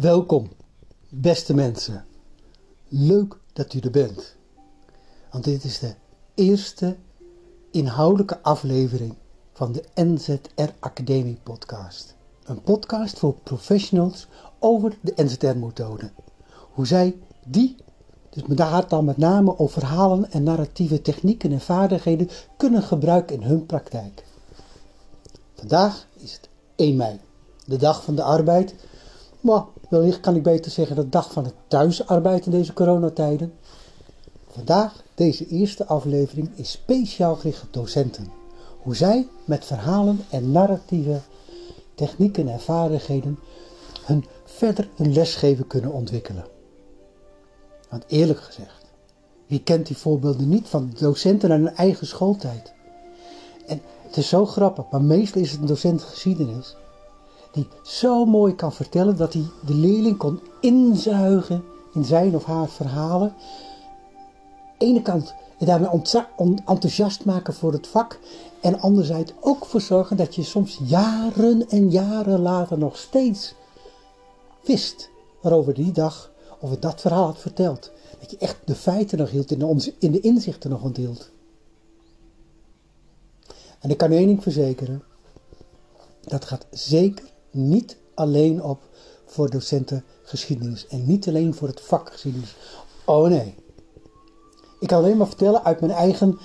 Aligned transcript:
Welkom, 0.00 0.48
beste 1.08 1.54
mensen. 1.54 2.04
Leuk 2.88 3.38
dat 3.52 3.74
u 3.74 3.78
er 3.78 3.90
bent. 3.90 4.36
Want 5.30 5.44
dit 5.44 5.64
is 5.64 5.78
de 5.78 5.94
eerste 6.34 6.96
inhoudelijke 7.70 8.42
aflevering 8.42 9.14
van 9.52 9.72
de 9.72 9.84
NZR 9.94 10.70
Academie 10.78 11.38
podcast. 11.42 12.14
Een 12.44 12.62
podcast 12.62 13.18
voor 13.18 13.34
professionals 13.42 14.26
over 14.58 14.98
de 15.00 15.12
NZR-methode. 15.16 16.10
Hoe 16.72 16.86
zij 16.86 17.16
die, 17.46 17.76
dus 18.30 18.42
daar 18.46 18.88
dan 18.88 19.04
met 19.04 19.16
name 19.16 19.58
over 19.58 19.80
verhalen 19.80 20.30
en 20.30 20.42
narratieve 20.42 21.02
technieken 21.02 21.52
en 21.52 21.60
vaardigheden, 21.60 22.28
kunnen 22.56 22.82
gebruiken 22.82 23.36
in 23.36 23.42
hun 23.42 23.66
praktijk. 23.66 24.24
Vandaag 25.54 26.06
is 26.16 26.32
het 26.32 26.48
1 26.76 26.96
mei, 26.96 27.20
de 27.64 27.76
dag 27.76 28.04
van 28.04 28.14
de 28.14 28.22
arbeid. 28.22 28.74
Maar 29.40 29.64
wellicht 29.88 30.20
kan 30.20 30.36
ik 30.36 30.42
beter 30.42 30.70
zeggen 30.70 30.96
de 30.96 31.08
dag 31.08 31.32
van 31.32 31.44
het 31.44 31.54
thuisarbeid 31.68 32.44
in 32.46 32.50
deze 32.50 32.72
coronatijden. 32.72 33.52
Vandaag, 34.48 35.02
deze 35.14 35.46
eerste 35.46 35.86
aflevering, 35.86 36.50
is 36.54 36.70
speciaal 36.70 37.34
gericht 37.34 37.62
op 37.62 37.72
docenten. 37.72 38.26
Hoe 38.82 38.96
zij 38.96 39.28
met 39.44 39.64
verhalen 39.64 40.20
en 40.30 40.52
narratieve 40.52 41.20
technieken 41.94 42.48
en 42.48 42.60
vaardigheden 42.60 43.38
hun 44.04 44.24
verder 44.44 44.88
hun 44.96 45.12
lesgeven 45.12 45.66
kunnen 45.66 45.92
ontwikkelen. 45.92 46.44
Want 47.90 48.04
eerlijk 48.06 48.40
gezegd, 48.40 48.84
wie 49.46 49.62
kent 49.62 49.86
die 49.86 49.96
voorbeelden 49.96 50.48
niet 50.48 50.68
van 50.68 50.92
docenten 50.98 51.52
aan 51.52 51.60
hun 51.60 51.74
eigen 51.74 52.06
schooltijd? 52.06 52.72
En 53.66 53.80
het 54.02 54.16
is 54.16 54.28
zo 54.28 54.46
grappig, 54.46 54.90
maar 54.90 55.02
meestal 55.02 55.40
is 55.42 55.50
het 55.50 55.60
een 55.60 55.66
docent 55.66 56.02
geschiedenis 56.02 56.76
die 57.58 57.68
zo 57.82 58.24
mooi 58.24 58.54
kan 58.54 58.72
vertellen 58.72 59.16
dat 59.16 59.32
hij 59.32 59.44
de 59.66 59.74
leerling 59.74 60.16
kon 60.16 60.40
inzuigen 60.60 61.64
in 61.94 62.04
zijn 62.04 62.34
of 62.34 62.44
haar 62.44 62.68
verhalen. 62.68 63.34
Ene 64.78 65.02
kant 65.02 65.34
je 65.58 65.64
daarmee 65.64 65.88
enthousiast 66.64 67.24
maken 67.24 67.54
voor 67.54 67.72
het 67.72 67.86
vak 67.86 68.18
en 68.60 68.80
anderzijds 68.80 69.32
ook 69.40 69.66
voor 69.66 69.80
zorgen 69.80 70.16
dat 70.16 70.34
je 70.34 70.42
soms 70.42 70.80
jaren 70.84 71.68
en 71.68 71.90
jaren 71.90 72.40
later 72.40 72.78
nog 72.78 72.96
steeds 72.96 73.54
wist 74.64 75.10
waarover 75.40 75.74
die 75.74 75.92
dag 75.92 76.30
of 76.60 76.70
het 76.70 76.82
dat 76.82 77.00
verhaal 77.00 77.24
had 77.24 77.38
verteld. 77.38 77.90
Dat 78.20 78.30
je 78.30 78.38
echt 78.38 78.56
de 78.64 78.74
feiten 78.74 79.18
nog 79.18 79.30
hield, 79.30 79.48
de, 79.48 79.94
in 79.98 80.12
de 80.12 80.20
inzichten 80.20 80.70
nog 80.70 80.82
onthield. 80.82 81.30
En 83.78 83.90
ik 83.90 83.96
kan 83.96 84.10
één 84.10 84.26
ding 84.26 84.42
verzekeren. 84.42 85.02
Dat 86.20 86.44
gaat 86.44 86.66
zeker 86.70 87.24
niet 87.50 87.96
alleen 88.14 88.62
op 88.62 88.80
voor 89.26 89.50
docenten 89.50 90.04
geschiedenis 90.22 90.86
en 90.86 91.06
niet 91.06 91.28
alleen 91.28 91.54
voor 91.54 91.68
het 91.68 91.80
vak 91.80 92.10
geschiedenis. 92.12 92.56
Oh 93.04 93.28
nee. 93.28 93.54
Ik 94.80 94.88
kan 94.88 94.98
alleen 94.98 95.16
maar 95.16 95.26
vertellen 95.26 95.64
uit 95.64 95.80
mijn 95.80 95.92
eigen 95.92 96.38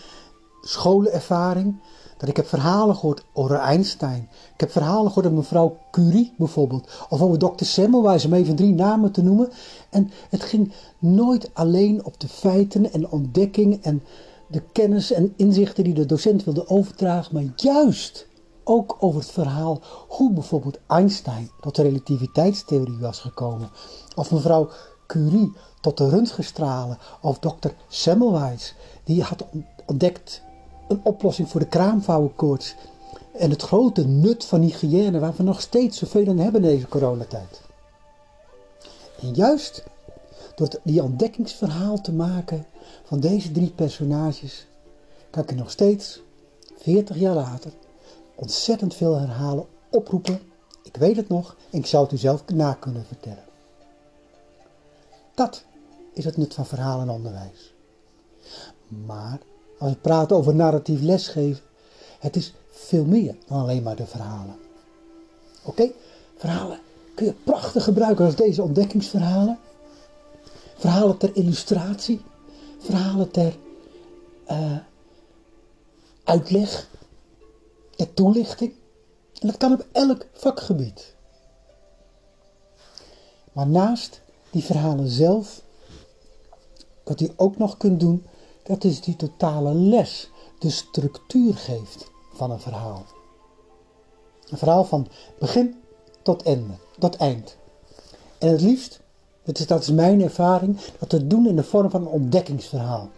scholenervaring 0.62 1.82
dat 2.18 2.30
ik 2.30 2.38
heb 2.38 2.48
verhalen 2.48 2.96
gehoord 2.96 3.24
over 3.34 3.56
Einstein. 3.56 4.30
Ik 4.54 4.60
heb 4.60 4.72
verhalen 4.72 5.08
gehoord 5.08 5.26
over 5.26 5.38
mevrouw 5.38 5.78
Curie 5.92 6.34
bijvoorbeeld. 6.38 6.90
Of 7.10 7.22
over 7.22 7.40
dokter 7.40 7.66
Semmelweis, 7.66 8.26
om 8.26 8.34
even 8.34 8.56
drie 8.56 8.74
namen 8.74 9.12
te 9.12 9.24
noemen. 9.24 9.50
En 9.90 10.12
het 10.30 10.44
ging 10.44 10.74
nooit 11.00 11.50
alleen 11.54 12.06
op 12.06 12.20
de 12.20 12.28
feiten 12.28 12.94
en 12.94 13.10
ontdekking 13.10 13.84
en 13.84 14.04
de 14.48 14.62
kennis 14.72 15.12
en 15.12 15.34
inzichten 15.36 15.84
die 15.84 15.94
de 15.94 16.06
docent 16.06 16.44
wilde 16.44 16.68
overdragen. 16.68 17.34
Maar 17.34 17.54
juist 17.56 18.28
ook 18.64 18.98
over 19.00 19.20
het 19.20 19.32
verhaal 19.32 19.82
hoe 20.08 20.34
bijvoorbeeld 20.34 20.80
Einstein 20.88 21.50
tot 21.62 21.76
de 21.76 21.82
relativiteitstheorie 21.82 22.98
was 22.98 23.20
gekomen. 23.20 23.70
Of 24.16 24.32
mevrouw 24.32 24.70
Curie 25.08 25.54
tot 25.82 25.98
de 25.98 26.10
röntgenstralen. 26.10 26.98
Of 27.22 27.40
dokter 27.40 27.76
Semmelweis, 27.88 28.76
die 29.04 29.24
had 29.24 29.46
ontdekt 29.86 30.42
een 30.88 31.00
oplossing 31.04 31.50
voor 31.50 31.60
de 31.60 31.68
kraamvouwenkoorts. 31.68 32.76
En 33.34 33.50
het 33.50 33.62
grote 33.62 34.08
nut 34.08 34.46
van 34.46 34.62
hygiëne, 34.62 35.20
waar 35.20 35.34
we 35.38 35.44
nog 35.44 35.62
steeds 35.62 35.98
zoveel 35.98 36.28
aan 36.28 36.38
hebben 36.38 36.62
deze 36.62 36.88
coronatijd. 36.88 37.62
En 39.22 39.34
juist 39.34 39.84
door 40.56 40.70
die 40.84 41.04
ontdekkingsverhaal 41.04 42.02
te 42.02 42.14
maken 42.14 42.66
van 43.04 43.20
deze 43.20 43.52
drie 43.52 43.70
personages, 43.70 44.68
kan 45.30 45.44
ik 45.44 45.50
er 45.50 45.56
nog 45.56 45.72
steeds, 45.72 46.22
40 46.78 47.18
jaar 47.18 47.36
later, 47.36 47.72
ontzettend 48.36 48.96
veel 48.96 49.16
herhalen, 49.16 49.66
oproepen. 49.90 50.40
Ik 50.84 50.96
weet 50.96 51.16
het 51.16 51.30
nog 51.30 51.56
en 51.70 51.80
ik 51.80 51.86
zou 51.86 52.04
het 52.04 52.14
u 52.14 52.18
zelf 52.18 52.44
na 52.54 52.74
kunnen 52.74 53.06
vertellen. 53.06 53.44
Dat 55.34 55.64
is 56.14 56.26
het 56.26 56.38
nut 56.38 56.54
van 56.54 56.66
verhaal 56.66 57.02
en 57.02 57.10
onderwijs. 57.10 57.74
Maar 58.88 59.40
als 59.78 59.92
we 59.92 59.98
praten 59.98 60.36
over 60.36 60.56
narratief 60.56 61.02
lesgeven, 61.02 61.64
het 62.20 62.36
is 62.36 62.54
veel 62.70 63.06
meer 63.06 63.36
dan 63.48 63.60
alleen 63.60 63.84
maar 63.84 63.96
de 63.96 64.06
verhalen. 64.06 64.56
Oké, 65.64 65.92
verhalen 66.38 66.80
kun 67.16 67.26
je 67.26 67.34
prachtig 67.34 67.84
gebruiken 67.84 68.26
als 68.26 68.36
deze 68.36 68.64
ontdekkingsverhalen. 68.64 69.60
Verhalen 70.76 71.18
ter 71.18 71.36
illustratie, 71.36 72.22
verhalen 72.80 73.32
ter 73.32 73.58
uh, 74.52 74.78
uitleg, 76.24 76.90
ter 77.96 78.14
toelichting. 78.14 78.74
En 79.40 79.48
dat 79.48 79.58
kan 79.58 79.74
op 79.74 79.86
elk 79.92 80.26
vakgebied. 80.34 81.16
Maar 83.52 83.68
naast 83.68 84.22
die 84.50 84.64
verhalen 84.64 85.08
zelf, 85.08 85.62
wat 87.04 87.20
u 87.20 87.30
ook 87.36 87.58
nog 87.58 87.78
kunt 87.78 88.00
doen, 88.00 88.26
dat 88.64 88.84
is 88.84 89.02
die 89.02 89.16
totale 89.16 89.74
les, 89.74 90.30
de 90.60 90.70
structuur 90.70 91.56
geeft 91.56 92.12
van 92.34 92.52
een 92.52 92.60
verhaal. 92.60 93.06
Een 94.50 94.58
verhaal 94.58 94.86
van 94.86 95.08
begin 95.40 95.76
tot 96.22 96.44
einde, 96.44 96.74
tot 97.00 97.16
eind. 97.16 97.58
En 98.38 98.48
het 98.48 98.62
liefst, 98.62 99.00
dat 99.44 99.60
is, 99.60 99.68
dat 99.68 99.82
is 99.82 99.92
mijn 99.92 100.22
ervaring, 100.22 100.80
dat 101.00 101.10
te 101.10 101.28
doen 101.28 101.48
in 101.48 101.56
de 101.56 101.64
vorm 101.64 101.90
van 101.90 102.02
een 102.02 102.08
ontdekkingsverhaal. 102.08 103.10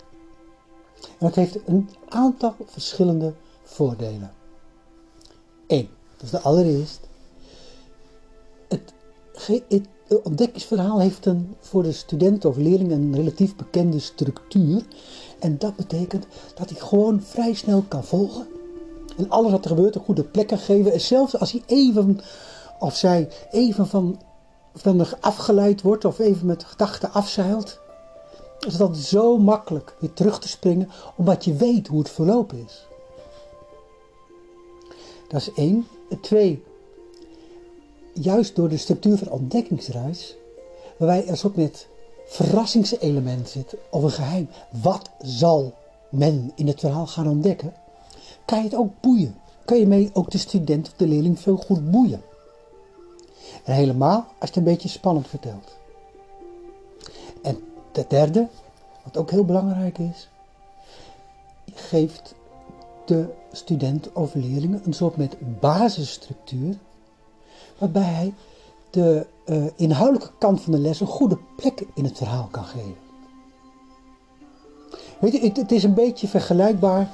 En 1.02 1.26
dat 1.26 1.36
heeft 1.36 1.68
een 1.68 1.90
aantal 2.10 2.56
verschillende 2.66 3.34
voordelen. 3.64 4.34
Eén, 5.68 5.90
dat 6.16 6.24
is 6.24 6.30
de 6.30 6.42
allereerst. 6.42 7.00
Het, 8.68 8.94
het 9.68 9.88
ontdekkingsverhaal 10.24 11.00
heeft 11.00 11.26
een, 11.26 11.56
voor 11.60 11.84
de 11.84 11.92
student 11.92 12.46
of 12.46 12.58
leerling 12.58 12.92
een 12.92 13.16
relatief 13.16 13.56
bekende 13.56 14.00
structuur. 14.00 14.84
En 15.40 15.58
dat 15.58 15.76
betekent 15.76 16.26
dat 16.56 16.70
hij 16.70 16.80
gewoon 16.80 17.22
vrij 17.22 17.54
snel 17.54 17.84
kan 17.88 18.04
volgen. 18.04 18.48
En 19.18 19.30
alles 19.30 19.52
wat 19.52 19.64
er 19.64 19.70
gebeurt 19.70 19.96
een 19.96 20.02
goede 20.02 20.24
plek 20.24 20.48
kan 20.48 20.58
geven. 20.58 20.94
En 20.94 21.02
zelfs 21.02 21.40
als 21.40 21.52
hij 21.52 21.64
even, 21.66 22.20
of 22.80 22.96
zij 22.96 23.30
even 23.52 23.88
van, 23.88 24.22
van 24.74 25.06
afgeleid 25.22 25.82
wordt 25.82 26.06
of 26.06 26.20
even 26.20 26.48
met 26.48 26.64
gedachten 26.64 27.12
afzeilt. 27.12 27.80
Is 28.60 28.72
het 28.72 28.78
dan 28.78 28.96
zo 28.96 29.38
makkelijk 29.38 29.96
weer 30.00 30.14
terug 30.14 30.40
te 30.40 30.48
springen, 30.48 30.90
omdat 31.16 31.46
je 31.46 31.54
weet 31.54 31.88
hoe 31.88 32.00
het 32.00 32.10
verlopen 32.10 32.64
is. 32.66 32.86
Dat 35.28 35.42
is 35.42 35.54
één. 35.54 35.88
Twee, 36.22 36.64
juist 38.14 38.56
door 38.56 38.70
de 38.70 38.78
structuur 38.78 39.18
van 39.18 39.30
ontdekkingsreis, 39.30 40.36
waarbij 40.98 41.28
er 41.28 41.42
ook 41.46 41.56
met 41.56 41.88
verrassingselement 42.26 43.50
zit 43.50 43.76
of 43.90 44.04
een 44.04 44.12
geheim. 44.12 44.50
Wat 44.82 45.10
zal 45.20 45.74
men 46.10 46.52
in 46.56 46.68
het 46.68 46.80
verhaal 46.80 47.08
gaan 47.08 47.28
ontdekken? 47.28 47.74
Kan 48.46 48.58
je 48.58 48.64
het 48.64 48.76
ook 48.76 48.92
boeien? 49.02 49.36
Kan 49.66 49.78
je 49.78 49.88
mee 49.88 50.10
ook 50.14 50.32
de 50.32 50.38
student 50.38 50.88
of 50.88 50.94
de 50.94 51.08
leerling 51.08 51.40
veel 51.40 51.58
goed 51.58 51.92
boeien? 51.92 52.22
En 53.64 53.74
helemaal 53.74 54.18
als 54.18 54.26
je 54.40 54.46
het 54.46 54.56
een 54.56 54.64
beetje 54.64 54.90
spannend 54.90 55.28
vertelt. 55.28 55.78
En 57.42 57.64
de 57.92 58.06
derde, 58.08 58.48
wat 59.04 59.18
ook 59.18 59.32
heel 59.32 59.46
belangrijk 59.46 59.98
is, 59.98 60.30
geeft 61.74 62.36
de 63.06 63.34
student 63.56 64.14
of 64.14 64.34
leerlingen 64.34 64.82
een 64.86 64.94
soort 64.94 65.18
met 65.18 65.60
basisstructuur, 65.60 66.78
waarbij 67.78 68.04
hij 68.04 68.34
de 68.90 69.26
uh, 69.46 69.66
inhoudelijke 69.76 70.32
kant 70.38 70.62
van 70.62 70.72
de 70.72 70.80
les 70.80 71.00
een 71.00 71.08
goede 71.08 71.38
plek 71.56 71.86
in 71.94 72.04
het 72.04 72.18
verhaal 72.18 72.48
kan 72.52 72.64
geven. 72.64 72.96
Weet 75.20 75.32
je, 75.32 75.52
het, 75.54 75.72
is 75.72 75.84
een 75.84 75.94
beetje 75.94 76.28
vergelijkbaar, 76.28 77.12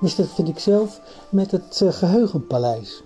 dus 0.00 0.14
dat 0.14 0.28
vind 0.28 0.48
ik 0.48 0.58
zelf, 0.58 1.00
met 1.30 1.50
het 1.50 1.80
uh, 1.82 1.92
geheugenpaleis. 1.92 3.02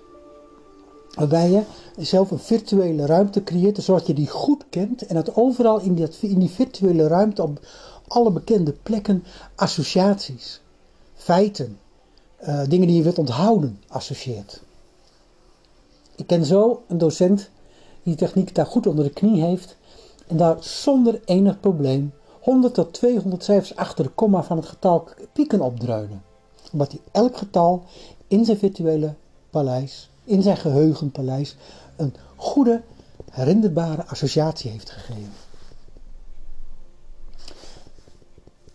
Waarbij 1.15 1.49
je 1.49 1.63
zelf 1.97 2.31
een 2.31 2.39
virtuele 2.39 3.05
ruimte 3.05 3.43
creëert, 3.43 3.83
zodat 3.83 4.07
je 4.07 4.13
die 4.13 4.29
goed 4.29 4.65
kent 4.69 5.05
en 5.05 5.15
dat 5.15 5.35
overal 5.35 5.79
in, 5.79 5.95
dat, 5.95 6.17
in 6.21 6.39
die 6.39 6.49
virtuele 6.49 7.07
ruimte 7.07 7.43
op 7.43 7.59
alle 8.07 8.31
bekende 8.31 8.73
plekken 8.83 9.23
associaties, 9.55 10.61
feiten, 11.13 11.79
uh, 12.47 12.61
dingen 12.67 12.87
die 12.87 12.95
je 12.95 13.03
wilt 13.03 13.19
onthouden 13.19 13.81
associeert. 13.87 14.61
Ik 16.15 16.27
ken 16.27 16.45
zo 16.45 16.83
een 16.87 16.97
docent 16.97 17.49
die 18.03 18.15
techniek 18.15 18.55
daar 18.55 18.65
goed 18.65 18.87
onder 18.87 19.05
de 19.05 19.13
knie 19.13 19.43
heeft 19.43 19.77
en 20.27 20.37
daar 20.37 20.57
zonder 20.59 21.21
enig 21.25 21.59
probleem 21.59 22.13
100 22.41 22.73
tot 22.73 22.93
200 22.93 23.43
cijfers 23.43 23.75
achter 23.75 24.03
de 24.03 24.09
komma 24.09 24.43
van 24.43 24.57
het 24.57 24.65
getal 24.65 25.09
pi 25.33 25.47
kan 25.47 25.61
opdreunen. 25.61 26.23
Omdat 26.71 26.91
hij 26.91 26.99
elk 27.11 27.37
getal 27.37 27.83
in 28.27 28.45
zijn 28.45 28.57
virtuele 28.57 29.13
paleis, 29.49 30.09
in 30.23 30.41
zijn 30.41 30.57
geheugenpaleis, 30.57 31.55
een 31.95 32.13
goede, 32.35 32.81
herinnerbare 33.31 34.05
associatie 34.05 34.71
heeft 34.71 34.89
gegeven. 34.89 35.44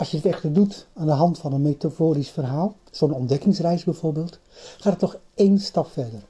Als 0.01 0.11
je 0.11 0.17
het 0.17 0.27
echter 0.27 0.53
doet 0.53 0.87
aan 0.95 1.07
de 1.07 1.13
hand 1.13 1.39
van 1.39 1.53
een 1.53 1.63
metaforisch 1.63 2.29
verhaal, 2.29 2.75
zo'n 2.91 3.13
ontdekkingsreis 3.13 3.85
bijvoorbeeld, 3.85 4.39
gaat 4.79 4.93
het 4.93 5.01
nog 5.01 5.19
één 5.35 5.59
stap 5.59 5.91
verder. 5.91 6.23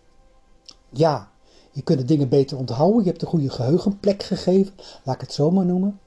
Ja, 0.89 1.31
je 1.71 1.83
kunt 1.83 1.99
de 1.99 2.05
dingen 2.05 2.29
beter 2.29 2.59
onthouden, 2.59 3.03
je 3.03 3.09
hebt 3.09 3.23
een 3.23 3.29
goede 3.29 3.51
geheugenplek 3.51 4.23
gegeven, 4.23 4.75
laat 5.05 5.15
ik 5.15 5.21
het 5.21 5.33
zo 5.33 5.51
maar 5.51 5.65
noemen. 5.65 6.01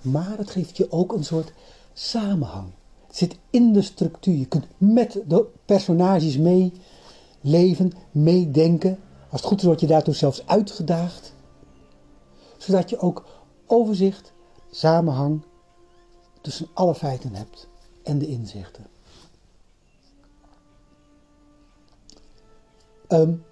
Maar 0.00 0.38
het 0.38 0.50
geeft 0.50 0.76
je 0.76 0.92
ook 0.92 1.12
een 1.12 1.24
soort 1.24 1.52
samenhang. 1.92 2.68
Het 3.06 3.16
zit 3.16 3.36
in 3.50 3.72
de 3.72 3.82
structuur. 3.82 4.36
Je 4.36 4.46
kunt 4.46 4.66
met 4.78 5.20
de 5.28 5.46
personages 5.64 6.38
meeleven, 6.38 7.92
meedenken. 8.10 8.98
Als 9.30 9.40
het 9.40 9.50
goed 9.50 9.58
is, 9.58 9.64
word 9.64 9.80
je 9.80 9.86
daartoe 9.86 10.14
zelfs 10.14 10.46
uitgedaagd. 10.46 11.34
Zodat 12.56 12.90
je 12.90 12.98
ook 12.98 13.24
overzicht, 13.66 14.32
samenhang 14.70 15.42
tussen 16.42 16.68
alle 16.72 16.94
feiten 16.94 17.34
hebt 17.34 17.68
en 18.02 18.18
de 18.18 18.26
inzichten. 18.26 18.86
Um, 23.08 23.44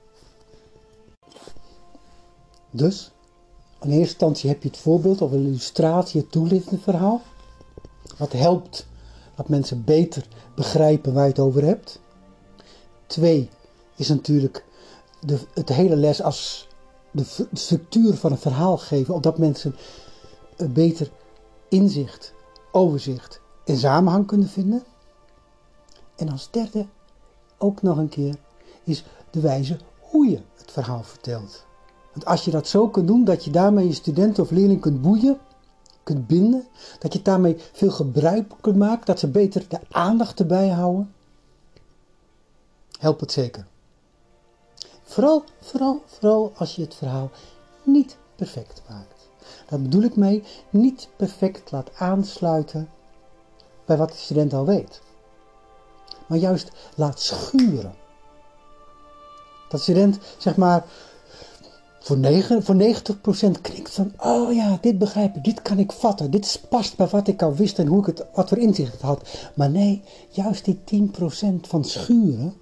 dus, 2.71 3.11
in 3.81 3.89
eerste 3.89 3.99
instantie 3.99 4.51
heb 4.51 4.63
je 4.63 4.69
het 4.69 4.79
voorbeeld 4.79 5.21
of 5.23 5.33
een 5.33 5.47
illustratie, 5.47 6.21
het 6.21 6.31
toelichtend 6.31 6.83
verhaal. 6.83 7.21
Wat 8.19 8.33
helpt 8.33 8.87
dat 9.41 9.49
mensen 9.49 9.85
beter 9.85 10.27
begrijpen 10.55 11.13
waar 11.13 11.23
je 11.23 11.29
het 11.29 11.39
over 11.39 11.65
hebt. 11.65 12.01
Twee 13.07 13.49
is 13.97 14.09
natuurlijk 14.09 14.65
de, 15.21 15.39
het 15.55 15.69
hele 15.69 15.97
les 15.97 16.23
als 16.23 16.69
de 17.11 17.47
structuur 17.53 18.15
van 18.15 18.33
een 18.33 18.39
verhaal 18.39 18.79
geven, 18.79 19.15
opdat 19.15 19.39
mensen 19.39 19.77
beter 20.71 21.11
inzicht, 21.69 22.33
overzicht 22.73 23.41
en 23.65 23.77
samenhang 23.77 24.27
kunnen 24.27 24.49
vinden. 24.49 24.83
En 26.17 26.29
als 26.29 26.51
derde, 26.51 26.87
ook 27.59 27.83
nog 27.83 27.99
een 27.99 28.09
keer, 28.09 28.37
is 28.85 29.05
de 29.31 29.41
wijze 29.41 29.79
hoe 30.01 30.29
je 30.29 30.41
het 30.55 30.71
verhaal 30.71 31.03
vertelt. 31.03 31.65
Want 32.13 32.25
als 32.25 32.45
je 32.45 32.51
dat 32.51 32.67
zo 32.69 32.89
kunt 32.89 33.07
doen, 33.07 33.25
dat 33.25 33.45
je 33.45 33.51
daarmee 33.51 33.87
je 33.87 33.93
student 33.93 34.39
of 34.39 34.51
leerling 34.51 34.81
kunt 34.81 35.01
boeien, 35.01 35.39
kunt 36.03 36.27
binden, 36.27 36.67
dat 36.99 37.13
je 37.13 37.23
daarmee 37.23 37.57
veel 37.73 37.91
gebruik 37.91 38.53
kunt 38.61 38.77
maken, 38.77 39.07
dat 39.07 39.19
ze 39.19 39.29
beter 39.29 39.69
de 39.69 39.81
aandacht 39.91 40.41
erbij 40.41 40.69
houden, 40.69 41.15
helpt 42.99 43.21
het 43.21 43.33
zeker. 43.33 43.67
Vooral, 45.03 45.45
vooral, 45.61 46.03
vooral 46.07 46.53
als 46.57 46.77
je 46.77 46.83
het 46.83 46.95
verhaal 46.95 47.31
niet 47.83 48.17
perfect 48.37 48.83
maakt. 48.89 49.20
Daar 49.71 49.81
bedoel 49.81 50.03
ik 50.03 50.17
mee, 50.17 50.43
niet 50.71 51.09
perfect 51.17 51.71
laat 51.71 51.91
aansluiten 51.95 52.89
bij 53.85 53.97
wat 53.97 54.09
de 54.09 54.17
student 54.17 54.53
al 54.53 54.67
weet. 54.67 55.01
Maar 56.27 56.39
juist 56.39 56.71
laat 56.95 57.21
schuren. 57.21 57.95
Dat 59.69 59.71
de 59.71 59.79
student, 59.79 60.19
zeg 60.39 60.57
maar, 60.57 60.85
voor, 62.01 62.19
9, 62.19 62.63
voor 62.63 62.75
90% 62.75 63.61
klinkt 63.61 63.91
van, 63.91 64.13
oh 64.19 64.55
ja, 64.55 64.79
dit 64.81 64.99
begrijp 64.99 65.37
ik, 65.37 65.45
dit 65.45 65.63
kan 65.63 65.79
ik 65.79 65.93
vatten, 65.93 66.31
dit 66.31 66.63
past 66.69 66.97
bij 66.97 67.07
wat 67.07 67.29
ik 67.29 67.43
al 67.43 67.55
wist 67.55 67.79
en 67.79 67.87
hoe 67.87 68.01
ik 68.01 68.07
het, 68.07 68.27
wat 68.35 68.49
voor 68.49 68.59
inzicht 68.59 69.01
had. 69.01 69.49
Maar 69.55 69.71
nee, 69.71 70.03
juist 70.29 70.65
die 70.65 71.11
10% 71.11 71.11
van 71.61 71.85
schuren 71.85 72.55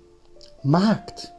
maakt 0.63 1.33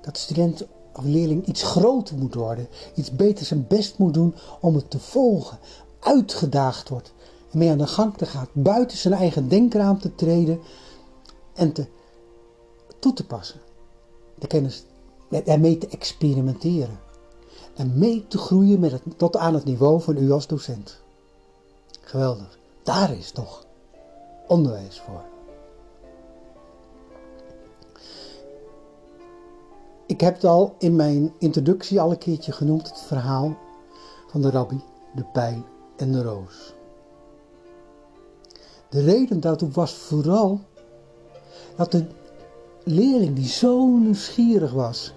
dat 0.00 0.14
de 0.14 0.20
student 0.20 0.66
of 0.96 1.04
leerling 1.04 1.46
iets 1.46 1.62
groter 1.62 2.16
moet 2.16 2.34
worden, 2.34 2.68
iets 2.94 3.10
beter 3.10 3.46
zijn 3.46 3.66
best 3.68 3.98
moet 3.98 4.14
doen 4.14 4.34
om 4.60 4.74
het 4.74 4.90
te 4.90 4.98
volgen, 4.98 5.58
uitgedaagd 6.00 6.88
wordt 6.88 7.12
en 7.50 7.58
mee 7.58 7.70
aan 7.70 7.78
de 7.78 7.86
gang 7.86 8.16
te 8.16 8.26
gaan, 8.26 8.48
buiten 8.52 8.96
zijn 8.96 9.14
eigen 9.14 9.48
denkraam 9.48 10.00
te 10.00 10.14
treden 10.14 10.60
en 11.54 11.72
te, 11.72 11.86
toe 12.98 13.12
te 13.12 13.26
passen. 13.26 13.60
De 14.38 14.46
kennis 14.46 14.84
ermee 15.44 15.78
te 15.78 15.88
experimenteren 15.88 16.98
en 17.74 17.98
mee 17.98 18.24
te 18.28 18.38
groeien 18.38 18.80
met 18.80 18.92
het, 18.92 19.02
tot 19.16 19.36
aan 19.36 19.54
het 19.54 19.64
niveau 19.64 20.02
van 20.02 20.16
u 20.16 20.30
als 20.30 20.46
docent. 20.46 21.00
Geweldig. 22.00 22.58
Daar 22.82 23.16
is 23.16 23.30
toch 23.30 23.64
onderwijs 24.46 25.00
voor. 25.00 25.35
Ik 30.16 30.22
heb 30.22 30.34
het 30.34 30.44
al 30.44 30.74
in 30.78 30.96
mijn 30.96 31.32
introductie 31.38 32.00
al 32.00 32.10
een 32.10 32.18
keertje 32.18 32.52
genoemd, 32.52 32.88
het 32.88 33.00
verhaal 33.00 33.56
van 34.30 34.42
de 34.42 34.50
rabbi, 34.50 34.80
de 35.14 35.24
pijl 35.32 35.64
en 35.96 36.12
de 36.12 36.22
roos. 36.22 36.74
De 38.88 39.00
reden 39.00 39.40
daartoe 39.40 39.70
was 39.70 39.92
vooral 39.92 40.60
dat 41.76 41.92
de 41.92 42.06
leerling 42.84 43.36
die 43.36 43.48
zo 43.48 43.86
nieuwsgierig 43.86 44.72
was 44.72 45.12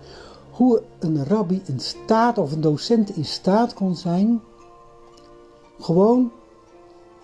hoe 0.51 0.83
een 0.99 1.25
rabbi 1.25 1.61
in 1.65 1.79
staat 1.79 2.37
of 2.37 2.51
een 2.51 2.61
docent 2.61 3.15
in 3.15 3.25
staat 3.25 3.73
kon 3.73 3.95
zijn, 3.95 4.41
gewoon 5.79 6.31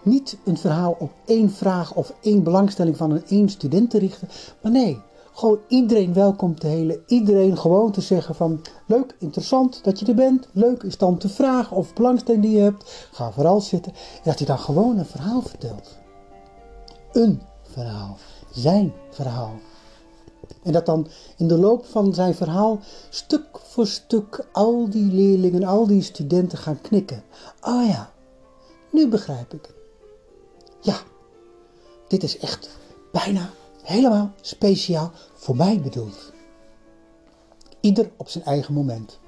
niet 0.01 0.37
een 0.43 0.57
verhaal 0.57 0.95
op 0.99 1.11
één 1.25 1.49
vraag 1.49 1.93
of 1.93 2.13
één 2.21 2.43
belangstelling 2.43 2.97
van 2.97 3.11
een 3.11 3.25
één 3.27 3.49
student 3.49 3.89
te 3.89 3.97
richten, 3.97 4.27
maar 4.61 4.71
nee, 4.71 5.01
gewoon 5.35 5.59
iedereen 5.67 6.13
welkom 6.13 6.59
te 6.59 6.67
helen, 6.67 7.03
iedereen 7.07 7.57
gewoon 7.57 7.91
te 7.91 8.01
zeggen 8.01 8.35
van 8.35 8.61
leuk, 8.85 9.15
interessant 9.19 9.83
dat 9.83 9.99
je 9.99 10.05
er 10.05 10.15
bent, 10.15 10.47
leuk 10.51 10.83
is 10.83 10.97
dan 10.97 11.17
te 11.17 11.29
vragen 11.29 11.77
of 11.77 11.93
belangstelling 11.93 12.43
die 12.43 12.55
je 12.55 12.61
hebt, 12.61 13.07
ga 13.11 13.31
vooral 13.31 13.61
zitten 13.61 13.91
en 13.91 14.21
dat 14.23 14.37
hij 14.37 14.47
dan 14.47 14.59
gewoon 14.59 14.97
een 14.97 15.05
verhaal 15.05 15.41
vertelt. 15.41 15.97
Een 17.11 17.41
verhaal, 17.61 18.17
zijn 18.51 18.93
verhaal. 19.09 19.53
En 20.63 20.71
dat 20.71 20.85
dan 20.85 21.07
in 21.37 21.47
de 21.47 21.57
loop 21.57 21.85
van 21.85 22.13
zijn 22.13 22.35
verhaal 22.35 22.79
stuk 23.09 23.59
voor 23.63 23.87
stuk 23.87 24.45
al 24.51 24.89
die 24.89 25.13
leerlingen, 25.13 25.63
al 25.63 25.87
die 25.87 26.01
studenten 26.01 26.57
gaan 26.57 26.81
knikken. 26.81 27.23
Ah 27.59 27.75
oh 27.75 27.87
ja, 27.87 28.11
nu 28.91 29.07
begrijp 29.07 29.53
ik. 29.53 29.73
Ja, 30.81 30.97
dit 32.07 32.23
is 32.23 32.37
echt 32.37 32.69
bijna 33.11 33.49
helemaal 33.85 34.31
speciaal 34.41 35.11
voor 35.33 35.55
mij 35.55 35.81
bedoeld. 35.81 36.33
Ieder 37.79 38.11
op 38.17 38.29
zijn 38.29 38.43
eigen 38.43 38.73
moment. 38.73 39.19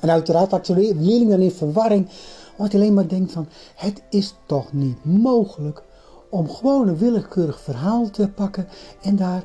En 0.00 0.10
uiteraard 0.10 0.50
had 0.50 0.66
de 0.66 0.74
leerling 0.74 1.30
dan 1.30 1.40
in 1.40 1.50
verwarring, 1.50 2.08
omdat 2.56 2.72
hij 2.72 2.80
alleen 2.80 2.94
maar 2.94 3.08
denkt 3.08 3.32
van, 3.32 3.48
het 3.74 4.02
is 4.10 4.34
toch 4.46 4.72
niet 4.72 5.04
mogelijk 5.04 5.82
om 6.30 6.50
gewoon 6.50 6.88
een 6.88 6.98
willekeurig 6.98 7.60
verhaal 7.60 8.10
te 8.10 8.28
pakken 8.28 8.68
en 9.02 9.16
daar 9.16 9.44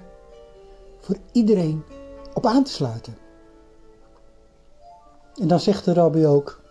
voor 1.00 1.18
iedereen 1.32 1.84
op 2.34 2.46
aan 2.46 2.64
te 2.64 2.72
sluiten. 2.72 3.18
En 5.36 5.48
dan 5.48 5.60
zegt 5.60 5.86
de 5.86 5.94
rabbi 5.94 6.26
ook: 6.26 6.62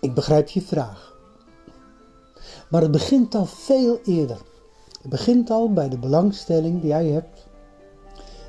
Ik 0.00 0.14
begrijp 0.14 0.48
je 0.48 0.62
vraag. 0.62 1.16
Maar 2.68 2.82
het 2.82 2.90
begint 2.90 3.34
al 3.34 3.46
veel 3.46 4.00
eerder. 4.04 4.38
Het 5.02 5.10
begint 5.10 5.50
al 5.50 5.72
bij 5.72 5.88
de 5.88 5.98
belangstelling 5.98 6.80
die 6.80 6.88
jij 6.88 7.06
hebt. 7.06 7.46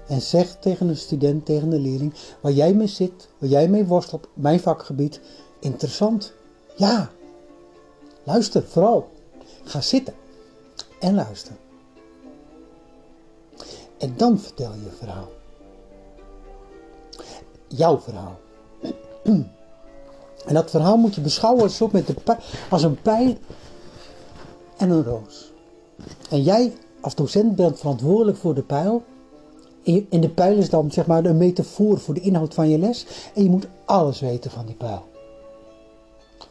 En 0.08 0.22
zegt 0.22 0.62
tegen 0.62 0.88
een 0.88 0.98
student, 0.98 1.46
tegen 1.46 1.72
een 1.72 1.82
leerling, 1.82 2.14
waar 2.42 2.52
jij 2.52 2.74
mee 2.74 2.88
zit, 2.88 3.28
waar 3.38 3.50
jij 3.50 3.68
mee 3.68 3.86
worstelt 3.86 4.28
mijn 4.34 4.60
vakgebied, 4.60 5.20
interessant. 5.60 6.34
Ja, 6.76 7.10
luister 8.24 8.64
vooral. 8.64 9.10
Ga 9.64 9.82
zitten 9.82 10.14
en 11.00 11.16
luister. 11.16 11.54
En 13.98 14.14
dan 14.18 14.40
vertel 14.40 14.72
je 14.74 14.90
verhaal. 14.98 15.30
Jouw 17.68 18.00
verhaal. 18.00 18.40
En 20.46 20.54
dat 20.54 20.70
verhaal 20.70 20.98
moet 20.98 21.16
je 21.16 21.22
beschouwen 21.22 21.64
als, 21.64 21.80
met 21.92 22.14
als 22.70 22.84
een 22.84 23.02
pijl 23.02 23.38
en 24.78 24.90
een 24.90 25.04
roos. 25.04 25.53
En 26.34 26.42
jij 26.42 26.74
als 27.02 27.16
docent 27.16 27.56
bent 27.56 27.80
verantwoordelijk 27.80 28.38
voor 28.38 28.54
de 28.54 28.64
pijl. 28.64 29.04
En 30.10 30.22
de 30.22 30.30
pijl 30.30 30.58
is 30.58 30.70
dan 30.70 30.92
zeg 30.92 31.06
maar 31.06 31.26
een 31.26 31.38
metafoor 31.38 32.00
voor 32.00 32.14
de 32.14 32.22
inhoud 32.22 32.54
van 32.54 32.70
je 32.70 32.78
les. 32.78 33.06
En 33.36 33.44
je 33.44 33.50
moet 33.50 33.68
alles 33.86 34.20
weten 34.20 34.52
van 34.52 34.66
die 34.66 34.76
pijl. 34.76 35.04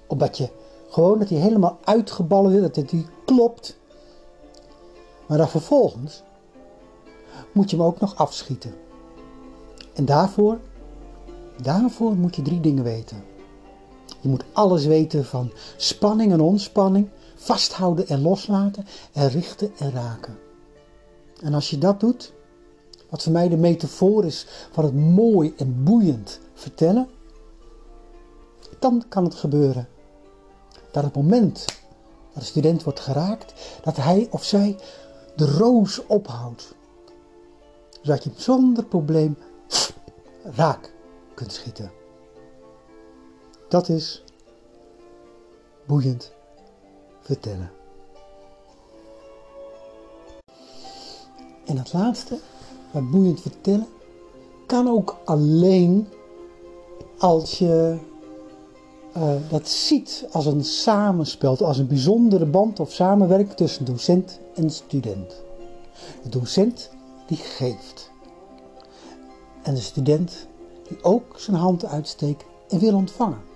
Omdat 0.06 0.38
je 0.38 0.48
gewoon 0.88 1.18
dat 1.18 1.28
hij 1.28 1.38
helemaal 1.38 1.78
uitgeballen 1.84 2.52
is, 2.52 2.60
dat 2.60 2.90
hij 2.90 3.06
klopt. 3.24 3.78
Maar 5.26 5.38
dan 5.38 5.48
vervolgens 5.48 6.22
moet 7.52 7.70
je 7.70 7.76
hem 7.76 7.84
ook 7.84 8.00
nog 8.00 8.16
afschieten. 8.16 8.74
En 9.94 10.04
daarvoor, 10.04 10.58
Daarvoor 11.62 12.14
moet 12.16 12.36
je 12.36 12.42
drie 12.42 12.60
dingen 12.60 12.84
weten. 12.84 13.24
Je 14.20 14.28
moet 14.28 14.44
alles 14.52 14.84
weten 14.84 15.24
van 15.24 15.52
spanning 15.76 16.32
en 16.32 16.40
ontspanning, 16.40 17.08
vasthouden 17.42 18.08
en 18.08 18.22
loslaten 18.22 18.86
en 19.12 19.28
richten 19.28 19.72
en 19.78 19.90
raken. 19.90 20.38
En 21.40 21.54
als 21.54 21.70
je 21.70 21.78
dat 21.78 22.00
doet, 22.00 22.32
wat 23.08 23.22
voor 23.22 23.32
mij 23.32 23.48
de 23.48 23.56
metafoor 23.56 24.24
is 24.24 24.46
van 24.72 24.84
het 24.84 24.94
mooi 24.94 25.54
en 25.56 25.84
boeiend 25.84 26.40
vertellen, 26.54 27.08
dan 28.78 29.04
kan 29.08 29.24
het 29.24 29.34
gebeuren 29.34 29.88
dat 30.90 31.04
het 31.04 31.14
moment 31.14 31.64
dat 32.32 32.42
de 32.42 32.48
student 32.48 32.82
wordt 32.82 33.00
geraakt, 33.00 33.52
dat 33.82 33.96
hij 33.96 34.28
of 34.30 34.44
zij 34.44 34.78
de 35.36 35.46
roos 35.46 36.06
ophoudt. 36.06 36.74
Zodat 38.02 38.24
je 38.24 38.30
hem 38.30 38.38
zonder 38.38 38.84
probleem 38.84 39.36
raak 40.42 40.92
kunt 41.34 41.52
schieten. 41.52 41.92
Dat 43.68 43.88
is 43.88 44.24
boeiend 45.86 46.32
vertellen. 47.22 47.70
En 51.64 51.78
het 51.78 51.92
laatste, 51.92 52.38
wat 52.90 53.10
boeiend 53.10 53.40
vertellen, 53.40 53.86
kan 54.66 54.88
ook 54.88 55.16
alleen 55.24 56.08
als 57.18 57.58
je 57.58 57.98
uh, 59.16 59.34
dat 59.48 59.68
ziet 59.68 60.26
als 60.30 60.46
een 60.46 60.64
samenspel, 60.64 61.56
als 61.66 61.78
een 61.78 61.86
bijzondere 61.86 62.46
band 62.46 62.80
of 62.80 62.92
samenwerking 62.92 63.52
tussen 63.52 63.84
docent 63.84 64.40
en 64.54 64.70
student. 64.70 65.42
De 66.22 66.28
docent 66.28 66.90
die 67.26 67.36
geeft. 67.36 68.10
En 69.62 69.74
de 69.74 69.80
student 69.80 70.46
die 70.88 71.02
ook 71.04 71.34
zijn 71.36 71.56
hand 71.56 71.84
uitsteekt 71.84 72.44
en 72.68 72.78
wil 72.78 72.94
ontvangen. 72.94 73.51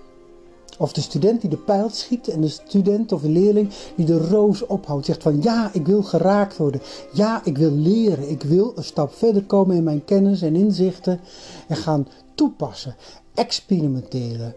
Of 0.77 0.93
de 0.93 1.01
student 1.01 1.41
die 1.41 1.49
de 1.49 1.57
pijl 1.57 1.89
schiet 1.89 2.27
en 2.27 2.41
de 2.41 2.47
student 2.47 3.11
of 3.11 3.21
de 3.21 3.29
leerling 3.29 3.69
die 3.95 4.05
de 4.05 4.27
roos 4.27 4.65
ophoudt. 4.65 5.05
Zegt 5.05 5.23
van 5.23 5.41
ja, 5.41 5.69
ik 5.73 5.85
wil 5.85 6.03
geraakt 6.03 6.57
worden. 6.57 6.81
Ja, 7.13 7.45
ik 7.45 7.57
wil 7.57 7.71
leren. 7.71 8.29
Ik 8.29 8.43
wil 8.43 8.73
een 8.75 8.83
stap 8.83 9.13
verder 9.13 9.43
komen 9.43 9.75
in 9.75 9.83
mijn 9.83 10.05
kennis 10.05 10.41
en 10.41 10.55
inzichten. 10.55 11.19
En 11.67 11.75
gaan 11.75 12.07
toepassen, 12.35 12.95
experimenteren, 13.33 14.55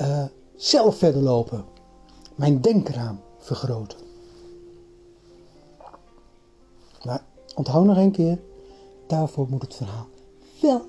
uh, 0.00 0.24
zelf 0.56 0.96
verder 0.96 1.22
lopen. 1.22 1.64
Mijn 2.34 2.60
denkraam 2.60 3.20
vergroten. 3.38 3.98
Maar 7.04 7.24
onthoud 7.54 7.84
nog 7.84 7.96
een 7.96 8.12
keer, 8.12 8.38
daarvoor 9.06 9.46
moet 9.50 9.62
het 9.62 9.74
verhaal 9.74 10.06
wel 10.62 10.82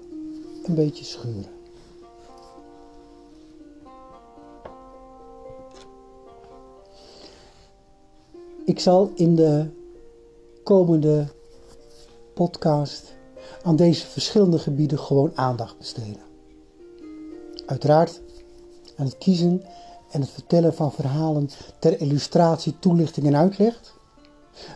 een 0.64 0.76
beetje 0.76 1.04
scheuren. 1.04 1.52
Ik 8.66 8.80
zal 8.80 9.12
in 9.16 9.36
de 9.36 9.70
komende 10.64 11.28
podcast 12.34 13.16
aan 13.64 13.76
deze 13.76 14.06
verschillende 14.06 14.60
gebieden 14.60 15.00
gewoon 15.00 15.32
aandacht 15.36 15.78
besteden. 15.78 16.22
Uiteraard 17.66 18.22
aan 18.98 19.06
het 19.06 19.18
kiezen 19.18 19.64
en 20.12 20.22
het 20.22 20.30
vertellen 20.30 20.74
van 20.74 20.92
verhalen 20.92 21.50
ter 21.80 22.00
illustratie, 22.00 22.80
toelichting 22.80 23.26
en 23.28 23.36
uitleg. 23.36 23.98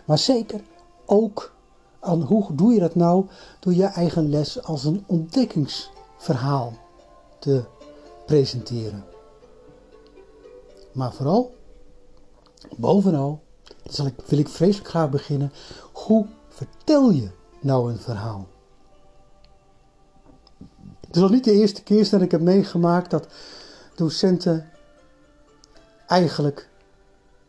Maar 0.06 0.18
zeker 0.18 0.62
ook 1.06 1.56
aan 2.00 2.22
hoe 2.22 2.56
doe 2.56 2.74
je 2.74 2.80
dat 2.80 2.96
nou 2.96 3.26
door 3.60 3.74
je 3.74 3.86
eigen 3.86 4.30
les 4.30 4.64
als 4.64 4.84
een 4.84 5.04
ontdekkingsverhaal 5.08 6.74
te 7.40 7.64
presenteren. 8.26 9.06
Maar 10.94 11.14
vooral, 11.14 11.56
bovenal, 12.78 13.46
zal 13.94 14.06
ik, 14.06 14.14
wil 14.26 14.40
ik 14.40 14.50
vreselijk 14.50 14.90
graag 14.90 15.10
beginnen. 15.10 15.52
Hoe 15.94 16.26
vertel 16.50 17.10
je 17.10 17.30
nou 17.62 17.92
een 17.92 18.00
verhaal? 18.00 18.48
Het 21.08 21.16
is 21.16 21.22
al 21.22 21.30
niet 21.30 21.44
de 21.44 21.52
eerste 21.52 21.84
keer 21.84 22.10
dat 22.10 22.22
ik 22.22 22.32
heb 22.32 22.42
meegemaakt 22.42 23.12
dat 23.12 23.28
docenten 23.96 24.70
eigenlijk 26.08 26.70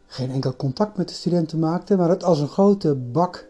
geen 0.07 0.31
enkel 0.31 0.57
contact 0.57 0.97
met 0.97 1.09
de 1.09 1.15
studenten 1.15 1.59
maakten, 1.59 1.99
maar 1.99 2.09
het 2.09 2.25
als 2.25 2.41
een 2.41 2.49
grote 2.49 2.95
bak 2.95 3.47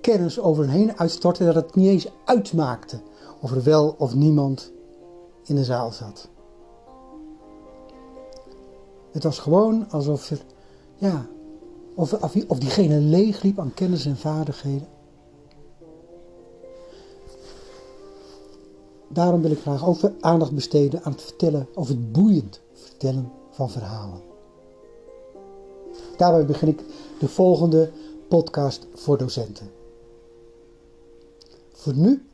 kennis 0.00 0.40
over 0.40 0.64
hen 0.64 0.72
heen 0.72 0.98
uitstortte 0.98 1.44
dat 1.44 1.54
het 1.54 1.74
niet 1.74 1.88
eens 1.88 2.08
uitmaakte 2.24 3.00
of 3.40 3.50
er 3.50 3.62
wel 3.62 3.94
of 3.98 4.14
niemand 4.14 4.72
in 5.44 5.54
de 5.54 5.64
zaal 5.64 5.92
zat. 5.92 6.28
Het 9.12 9.22
was 9.22 9.38
gewoon 9.38 9.90
alsof 9.90 10.30
er, 10.30 10.44
ja, 10.94 11.26
of, 11.94 12.12
of, 12.48 12.58
diegene 12.58 12.98
leegliep 12.98 13.58
aan 13.58 13.74
kennis 13.74 14.06
en 14.06 14.16
vaardigheden. 14.16 14.88
Daarom 19.08 19.42
wil 19.42 19.50
ik 19.50 19.60
graag 19.60 19.86
ook 19.86 19.98
aandacht 20.20 20.52
besteden 20.52 21.02
aan 21.02 21.12
het 21.12 21.22
vertellen 21.22 21.68
of 21.74 21.88
het 21.88 22.12
boeiend 22.12 22.60
vertellen 22.72 23.32
van 23.50 23.70
verhalen. 23.70 24.20
Daarbij 26.16 26.46
begin 26.46 26.68
ik 26.68 26.82
de 27.18 27.28
volgende 27.28 27.90
podcast 28.28 28.86
voor 28.94 29.18
docenten. 29.18 29.70
Voor 31.72 31.94
nu 31.94 32.26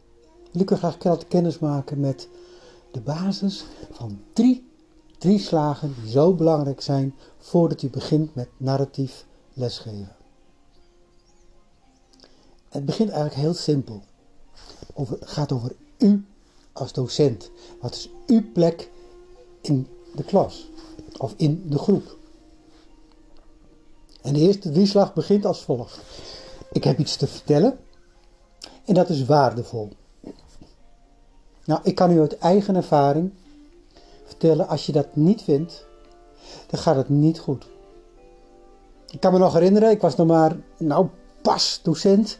wil 0.52 0.62
ik 0.62 0.70
u 0.70 0.76
graag 0.76 0.96
kennis 1.28 1.58
maken 1.58 2.00
met 2.00 2.28
de 2.90 3.00
basis 3.00 3.64
van 3.90 4.20
drie, 4.32 4.68
drie 5.18 5.38
slagen 5.38 5.94
die 6.02 6.10
zo 6.10 6.34
belangrijk 6.34 6.80
zijn 6.80 7.14
voordat 7.38 7.82
u 7.82 7.90
begint 7.90 8.34
met 8.34 8.48
narratief 8.56 9.26
lesgeven. 9.52 10.16
Het 12.68 12.84
begint 12.84 13.08
eigenlijk 13.08 13.40
heel 13.40 13.54
simpel. 13.54 14.02
Het 14.94 15.18
gaat 15.20 15.52
over 15.52 15.76
u 15.98 16.24
als 16.72 16.92
docent? 16.92 17.50
Wat 17.80 17.94
is 17.94 18.10
uw 18.26 18.52
plek 18.52 18.90
in 19.60 19.86
de 20.14 20.24
klas 20.24 20.68
of 21.16 21.34
in 21.36 21.68
de 21.68 21.78
groep? 21.78 22.18
En 24.22 24.32
de 24.32 24.40
eerste 24.40 24.70
drieslag 24.70 25.14
begint 25.14 25.44
als 25.46 25.62
volgt. 25.62 26.00
Ik 26.72 26.84
heb 26.84 26.98
iets 26.98 27.16
te 27.16 27.26
vertellen 27.26 27.78
en 28.84 28.94
dat 28.94 29.08
is 29.08 29.24
waardevol. 29.24 29.88
Nou, 31.64 31.80
ik 31.82 31.94
kan 31.94 32.10
u 32.10 32.20
uit 32.20 32.38
eigen 32.38 32.76
ervaring 32.76 33.32
vertellen, 34.24 34.68
als 34.68 34.86
je 34.86 34.92
dat 34.92 35.16
niet 35.16 35.42
vindt, 35.42 35.86
dan 36.66 36.80
gaat 36.80 36.96
het 36.96 37.08
niet 37.08 37.38
goed. 37.38 37.66
Ik 39.10 39.20
kan 39.20 39.32
me 39.32 39.38
nog 39.38 39.52
herinneren, 39.52 39.90
ik 39.90 40.00
was 40.00 40.16
nog 40.16 40.26
maar, 40.26 40.56
nou, 40.78 41.06
pas 41.42 41.80
docent 41.82 42.38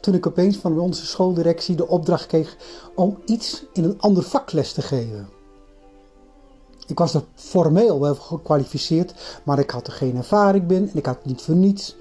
toen 0.00 0.14
ik 0.14 0.26
opeens 0.26 0.56
van 0.56 0.78
onze 0.78 1.06
schooldirectie 1.06 1.76
de 1.76 1.88
opdracht 1.88 2.26
kreeg 2.26 2.56
om 2.94 3.18
iets 3.24 3.64
in 3.72 3.84
een 3.84 4.00
ander 4.00 4.22
vak 4.22 4.52
les 4.52 4.72
te 4.72 4.82
geven. 4.82 5.28
Ik 6.86 6.98
was 6.98 7.14
er 7.14 7.24
formeel 7.34 8.00
wel 8.00 8.14
gekwalificeerd, 8.14 9.14
maar 9.44 9.58
ik 9.58 9.70
had 9.70 9.86
er 9.86 9.92
geen 9.92 10.16
ervaring 10.16 10.70
in 10.70 10.90
en 10.90 10.96
ik 10.96 11.06
had 11.06 11.24
niet 11.24 11.42
voor 11.42 11.54
niets 11.54 11.96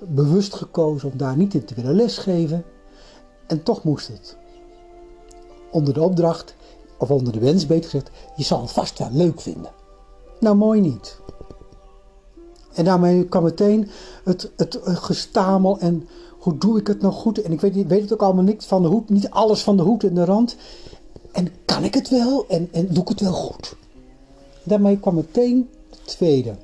bewust 0.00 0.54
gekozen 0.54 1.10
om 1.10 1.18
daar 1.18 1.36
niet 1.36 1.54
in 1.54 1.64
te 1.64 1.74
willen 1.74 1.94
lesgeven. 1.94 2.64
En 3.46 3.62
toch 3.62 3.82
moest 3.82 4.08
het. 4.08 4.36
Onder 5.70 5.94
de 5.94 6.02
opdracht, 6.02 6.54
of 6.98 7.10
onder 7.10 7.32
de 7.32 7.40
wens 7.40 7.66
beter 7.66 7.90
gezegd, 7.90 8.10
je 8.36 8.44
zal 8.44 8.60
het 8.60 8.72
vast 8.72 8.98
wel 8.98 9.10
leuk 9.12 9.40
vinden. 9.40 9.70
Nou, 10.40 10.56
mooi 10.56 10.80
niet. 10.80 11.20
En 12.76 12.84
daarmee 12.84 13.24
kwam 13.24 13.42
meteen 13.42 13.88
het, 14.24 14.50
het 14.56 14.78
gestamel 14.82 15.78
en 15.78 16.08
hoe 16.38 16.58
doe 16.58 16.78
ik 16.78 16.86
het 16.86 17.00
nog 17.00 17.14
goed? 17.14 17.42
En 17.42 17.52
ik 17.52 17.60
weet, 17.60 17.86
weet 17.86 18.00
het 18.00 18.12
ook 18.12 18.22
allemaal 18.22 18.44
niet 18.44 18.64
van 18.64 18.82
de 18.82 18.88
hoed, 18.88 19.08
niet 19.08 19.30
alles 19.30 19.62
van 19.62 19.76
de 19.76 19.82
hoed 19.82 20.04
en 20.04 20.14
de 20.14 20.24
rand. 20.24 20.56
En 21.32 21.48
kan 21.64 21.84
ik 21.84 21.94
het 21.94 22.08
wel? 22.08 22.44
En, 22.48 22.68
en 22.72 22.86
doe 22.90 23.02
ik 23.02 23.08
het 23.08 23.20
wel 23.20 23.32
goed? 23.32 23.76
Daarmee 24.62 24.98
kwam 24.98 25.14
meteen 25.14 25.68
het 25.90 26.06
tweede. 26.06 26.54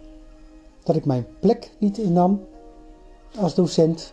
Dat 0.82 0.96
ik 0.96 1.04
mijn 1.04 1.26
plek 1.40 1.70
niet 1.78 1.98
innam 1.98 2.40
als 3.36 3.54
docent. 3.54 4.12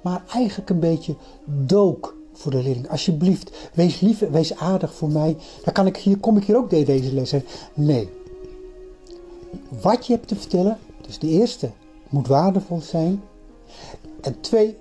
Maar 0.00 0.24
eigenlijk 0.32 0.70
een 0.70 0.80
beetje 0.80 1.14
dook 1.44 2.16
voor 2.32 2.50
de 2.50 2.62
leerling. 2.62 2.90
Alsjeblieft, 2.90 3.50
wees 3.74 4.00
lief, 4.00 4.18
wees 4.18 4.56
aardig 4.56 4.94
voor 4.94 5.10
mij. 5.10 5.36
Dan 5.64 5.72
kan 5.72 5.86
ik 5.86 5.96
hier, 5.96 6.18
kom 6.18 6.36
ik 6.36 6.44
hier 6.44 6.56
ook 6.56 6.70
deze 6.70 7.12
les 7.12 7.34
Nee. 7.74 8.20
Wat 9.80 10.06
je 10.06 10.12
hebt 10.12 10.28
te 10.28 10.36
vertellen, 10.36 10.78
dus 11.00 11.18
de 11.18 11.28
eerste, 11.28 11.70
moet 12.08 12.26
waardevol 12.26 12.80
zijn. 12.80 13.22
En 14.20 14.40
twee, 14.40 14.76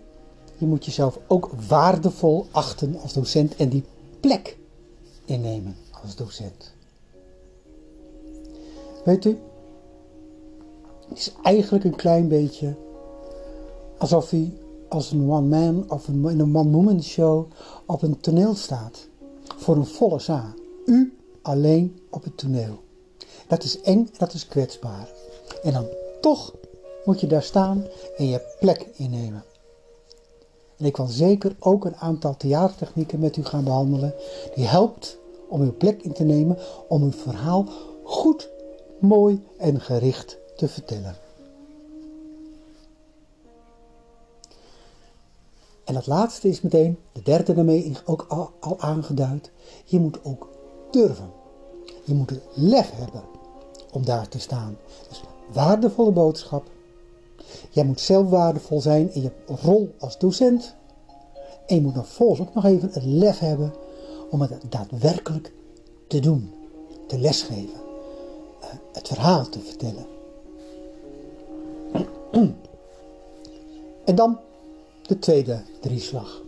je 0.57 0.65
moet 0.65 0.85
jezelf 0.85 1.19
ook 1.27 1.49
waardevol 1.67 2.47
achten 2.51 2.99
als 3.01 3.13
docent 3.13 3.55
en 3.55 3.69
die 3.69 3.83
plek 4.19 4.57
innemen 5.25 5.75
als 6.03 6.15
docent. 6.15 6.73
Weet 9.05 9.25
u, 9.25 9.37
het 11.09 11.17
is 11.17 11.33
eigenlijk 11.43 11.83
een 11.83 11.95
klein 11.95 12.27
beetje 12.27 12.75
alsof 13.97 14.29
hij 14.29 14.53
als 14.89 15.11
een 15.11 15.29
one-man 15.29 15.85
of 15.87 16.07
een, 16.07 16.29
in 16.29 16.39
een 16.39 16.55
one-woman 16.55 17.03
show 17.03 17.45
op 17.85 18.01
een 18.01 18.19
toneel 18.19 18.55
staat 18.55 19.07
voor 19.57 19.75
een 19.75 19.85
volle 19.85 20.19
zaal. 20.19 20.53
U 20.85 21.17
alleen 21.41 21.99
op 22.09 22.23
het 22.23 22.37
toneel. 22.37 22.79
Dat 23.51 23.63
is 23.63 23.81
eng, 23.81 24.09
dat 24.17 24.33
is 24.33 24.47
kwetsbaar. 24.47 25.09
En 25.63 25.73
dan 25.73 25.85
toch 26.21 26.53
moet 27.05 27.19
je 27.19 27.27
daar 27.27 27.43
staan 27.43 27.85
en 28.17 28.27
je 28.27 28.55
plek 28.59 28.87
innemen. 28.95 29.43
En 30.77 30.85
ik 30.85 30.93
kan 30.93 31.09
zeker 31.09 31.55
ook 31.59 31.85
een 31.85 31.95
aantal 31.95 32.37
theatertechnieken 32.37 33.19
met 33.19 33.37
u 33.37 33.43
gaan 33.43 33.63
behandelen. 33.63 34.13
Die 34.55 34.65
helpt 34.65 35.17
om 35.47 35.61
uw 35.61 35.73
plek 35.77 36.01
in 36.01 36.13
te 36.13 36.23
nemen, 36.23 36.57
om 36.87 37.03
uw 37.03 37.11
verhaal 37.11 37.65
goed, 38.03 38.49
mooi 38.99 39.43
en 39.57 39.81
gericht 39.81 40.37
te 40.55 40.67
vertellen. 40.67 41.15
En 45.83 45.95
het 45.95 46.07
laatste 46.07 46.47
is 46.47 46.61
meteen, 46.61 46.97
de 47.11 47.21
derde 47.21 47.53
daarmee 47.53 47.97
ook 48.05 48.25
al, 48.29 48.51
al 48.59 48.79
aangeduid. 48.79 49.51
Je 49.85 49.99
moet 49.99 50.19
ook 50.23 50.47
durven. 50.91 51.31
Je 52.03 52.13
moet 52.13 52.33
lef 52.53 52.91
hebben 52.95 53.39
om 53.91 54.05
daar 54.05 54.27
te 54.27 54.39
staan. 54.39 54.77
Dus 55.09 55.21
waardevolle 55.51 56.11
boodschap. 56.11 56.69
Jij 57.69 57.83
moet 57.83 57.99
zelf 57.99 58.29
waardevol 58.29 58.81
zijn 58.81 59.13
in 59.13 59.21
je 59.21 59.31
rol 59.61 59.93
als 59.99 60.17
docent. 60.17 60.75
En 61.67 61.75
je 61.75 61.81
moet 61.81 61.95
nog 61.95 62.07
volgens 62.07 62.39
ook 62.39 62.53
nog 62.53 62.65
even 62.65 62.89
het 62.91 63.03
lef 63.03 63.39
hebben 63.39 63.73
om 64.29 64.41
het 64.41 64.53
daadwerkelijk 64.69 65.53
te 66.07 66.19
doen. 66.19 66.53
Te 67.07 67.19
lesgeven. 67.19 67.79
Eh, 68.61 68.69
het 68.93 69.07
verhaal 69.07 69.49
te 69.49 69.59
vertellen. 69.59 70.05
En 74.05 74.15
dan 74.15 74.39
de 75.07 75.19
tweede 75.19 75.61
drieslag. 75.79 76.41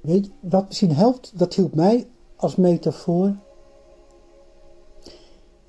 Weet 0.00 0.24
je, 0.24 0.30
wat 0.40 0.66
misschien 0.66 0.94
helpt, 0.94 1.38
dat 1.38 1.54
hielp 1.54 1.74
mij 1.74 2.06
als 2.38 2.56
metafoor. 2.56 3.34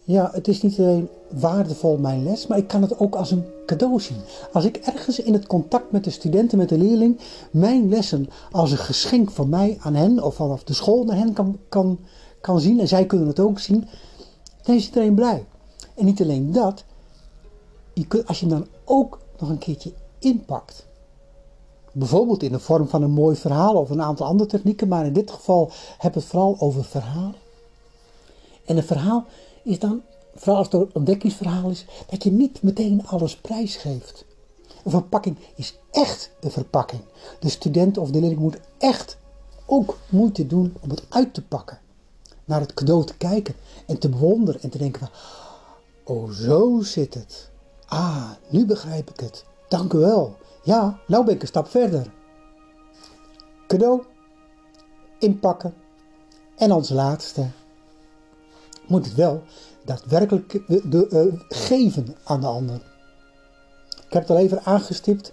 Ja, 0.04 0.30
het 0.34 0.48
is 0.48 0.62
niet 0.62 0.80
alleen 0.80 1.10
waardevol 1.30 1.98
mijn 1.98 2.24
les, 2.24 2.48
maar 2.48 2.58
ik 2.58 2.68
kan 2.68 2.82
het 2.82 3.00
ook 3.00 3.16
als 3.16 3.32
een 3.32 3.46
cadeau 3.66 4.00
zien. 4.00 4.18
Als 4.54 4.66
ik 4.66 4.78
ergens 4.78 5.20
in 5.20 5.34
het 5.34 5.48
contact 5.48 5.92
met 5.92 6.04
de 6.04 6.10
studenten, 6.10 6.58
met 6.58 6.70
de 6.70 6.78
leerling, 6.78 7.20
mijn 7.52 7.90
lessen 7.90 8.30
als 8.52 8.72
een 8.72 8.78
geschenk 8.78 9.32
van 9.32 9.50
mij 9.50 9.78
aan 9.82 9.96
hen 9.96 10.24
of 10.24 10.36
vanaf 10.36 10.64
de 10.64 10.74
school 10.74 11.04
naar 11.04 11.18
hen 11.18 11.34
kan, 11.34 11.60
kan, 11.70 12.00
kan 12.42 12.60
zien 12.60 12.80
en 12.80 12.88
zij 12.88 13.06
kunnen 13.06 13.28
het 13.28 13.40
ook 13.40 13.60
zien, 13.60 13.88
dan 14.64 14.76
is 14.76 14.86
iedereen 14.86 15.16
blij. 15.16 15.46
En 15.96 16.06
niet 16.06 16.22
alleen 16.22 16.52
dat, 16.52 16.84
je 17.94 18.24
als 18.26 18.40
je 18.40 18.48
dan 18.48 18.68
ook 18.86 19.20
nog 19.40 19.50
een 19.50 19.58
keertje 19.58 19.92
inpakt. 20.20 20.88
Bijvoorbeeld 21.94 22.44
in 22.44 22.52
de 22.52 22.60
vorm 22.60 22.88
van 22.88 23.02
een 23.04 23.12
mooi 23.12 23.36
verhaal 23.36 23.76
of 23.76 23.90
een 23.90 24.02
aantal 24.02 24.26
andere 24.26 24.50
technieken, 24.50 24.88
maar 24.88 25.06
in 25.06 25.14
dit 25.14 25.32
geval 25.32 25.72
heb 25.98 26.12
ik 26.12 26.22
het 26.22 26.30
vooral 26.30 26.56
over 26.60 26.84
verhalen. 26.84 27.36
En 28.66 28.78
een 28.78 28.84
verhaal 28.84 29.26
is 29.64 29.80
dan, 29.80 30.02
vooral 30.36 30.58
als 30.58 30.68
het 30.72 30.82
een 30.82 30.90
ontdekkingsverhaal 30.94 31.70
is, 31.70 31.86
dat 32.10 32.24
je 32.24 32.32
niet 32.32 32.62
meteen 32.62 33.08
alles 33.08 33.38
prijsgeeft. 33.38 34.26
Een 34.84 34.92
verpakking 34.92 35.38
is 35.56 35.80
echt 35.92 36.32
een 36.40 36.52
verpakking. 36.52 37.02
De 37.40 37.50
student 37.50 37.98
of 37.98 38.12
de 38.12 38.20
leerling 38.20 38.42
moet 38.42 38.60
echt 38.78 39.18
ook 39.66 39.98
moeite 40.10 40.48
doen 40.48 40.74
om 40.80 40.90
het 40.90 41.04
uit 41.10 41.34
te 41.34 41.42
pakken. 41.42 41.80
Naar 42.46 42.60
het 42.60 42.74
cadeau 42.74 43.06
te 43.06 43.18
kijken 43.18 43.56
en 43.86 44.00
te 44.00 44.10
bewonderen 44.10 44.62
en 44.62 44.70
te 44.70 44.78
denken 44.78 45.00
van, 45.00 45.10
oh 46.16 46.32
zo 46.32 46.82
zit 46.82 47.14
het. 47.14 47.50
Ah, 47.86 48.30
nu 48.50 48.66
begrijp 48.66 49.10
ik 49.10 49.20
het. 49.20 49.46
Dank 49.68 49.94
u 49.94 49.98
wel. 49.98 50.36
Ja, 50.64 51.00
nou 51.08 51.26
ben 51.26 51.36
ik 51.36 51.42
een 51.42 51.48
stap 51.48 51.68
verder. 51.68 52.12
Cadeau, 53.68 54.04
inpakken 55.20 55.74
en 56.56 56.72
als 56.72 56.90
laatste 56.90 57.48
moet 58.88 59.06
het 59.06 59.16
wel 59.16 59.44
daadwerkelijk 59.86 60.62
de, 60.68 61.08
uh, 61.10 61.42
geven 61.48 62.16
aan 62.24 62.42
de 62.42 62.48
ander. 62.48 62.82
Ik 64.08 64.14
heb 64.14 64.22
het 64.22 64.32
al 64.32 64.38
even 64.38 64.64
aangestipt. 64.64 65.28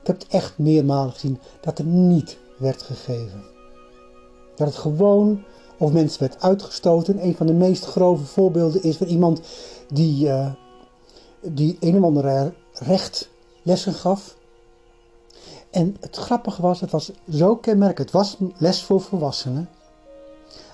Ik 0.00 0.06
heb 0.06 0.18
het 0.18 0.28
echt 0.28 0.58
meermalen 0.58 1.12
gezien 1.12 1.38
dat 1.60 1.78
er 1.78 1.84
niet 1.84 2.38
werd 2.58 2.82
gegeven. 2.82 3.44
Dat 4.56 4.66
het 4.66 4.76
gewoon 4.76 5.44
of 5.78 5.92
mensen 5.92 6.20
werd 6.20 6.42
uitgestoten. 6.42 7.24
Een 7.24 7.36
van 7.36 7.46
de 7.46 7.52
meest 7.52 7.84
grove 7.84 8.24
voorbeelden 8.24 8.82
is 8.82 8.96
van 8.96 9.06
iemand 9.06 9.40
die, 9.88 10.26
uh, 10.26 10.52
die 11.40 11.76
een 11.80 11.96
of 11.96 12.04
andere 12.04 12.52
recht 12.72 13.30
lessen 13.62 13.94
gaf. 13.94 14.36
En 15.72 15.96
het 16.00 16.16
grappige 16.16 16.62
was, 16.62 16.80
het 16.80 16.90
was 16.90 17.10
zo 17.30 17.56
kenmerkend. 17.56 17.98
Het 17.98 18.10
was 18.10 18.36
les 18.56 18.82
voor 18.82 19.00
volwassenen. 19.00 19.68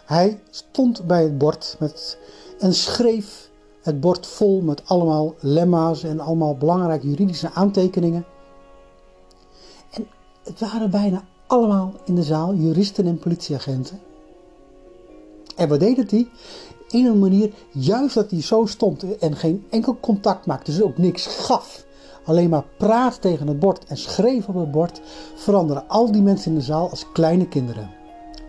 Hij 0.05 0.41
stond 0.51 1.07
bij 1.07 1.23
het 1.23 1.39
bord 1.39 1.77
met, 1.79 2.19
en 2.59 2.75
schreef 2.75 3.51
het 3.83 4.01
bord 4.01 4.27
vol 4.27 4.61
met 4.61 4.83
allemaal 4.85 5.35
lemma's 5.41 6.03
en 6.03 6.21
allemaal 6.21 6.57
belangrijke 6.57 7.09
juridische 7.09 7.51
aantekeningen. 7.51 8.25
En 9.91 10.07
het 10.45 10.61
waren 10.61 10.91
bijna 10.91 11.25
allemaal 11.47 11.93
in 12.05 12.15
de 12.15 12.23
zaal 12.23 12.55
juristen 12.55 13.07
en 13.07 13.19
politieagenten. 13.19 14.01
En 15.57 15.69
wat 15.69 15.81
deed 15.81 15.97
het 15.97 16.11
die? 16.11 16.31
Op 16.87 16.93
een 16.93 17.19
manier, 17.19 17.53
juist 17.73 18.15
dat 18.15 18.31
hij 18.31 18.43
zo 18.43 18.67
stond 18.67 19.19
en 19.19 19.37
geen 19.37 19.67
enkel 19.71 19.97
contact 20.01 20.47
maakte, 20.47 20.71
dus 20.71 20.83
ook 20.83 20.99
niks 20.99 21.27
gaf 21.27 21.87
alleen 22.29 22.49
maar 22.49 22.65
praat 22.77 23.21
tegen 23.21 23.47
het 23.47 23.59
bord 23.59 23.85
en 23.85 23.97
schreef 23.97 24.49
op 24.49 24.55
het 24.55 24.71
bord, 24.71 25.01
veranderen 25.35 25.89
al 25.89 26.13
die 26.13 26.23
mensen 26.23 26.51
in 26.51 26.59
de 26.59 26.65
zaal 26.65 26.91
als 26.91 27.13
kleine 27.13 27.49
kinderen. 27.49 27.91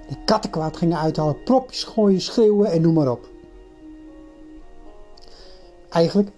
Die 0.07 0.23
kattenkwaad 0.25 0.77
gingen 0.77 0.97
uithalen, 0.97 1.43
propjes 1.43 1.83
gooien, 1.83 2.21
schreeuwen 2.21 2.71
en 2.71 2.81
noem 2.81 2.93
maar 2.93 3.11
op. 3.11 3.29
Eigenlijk 5.89 6.31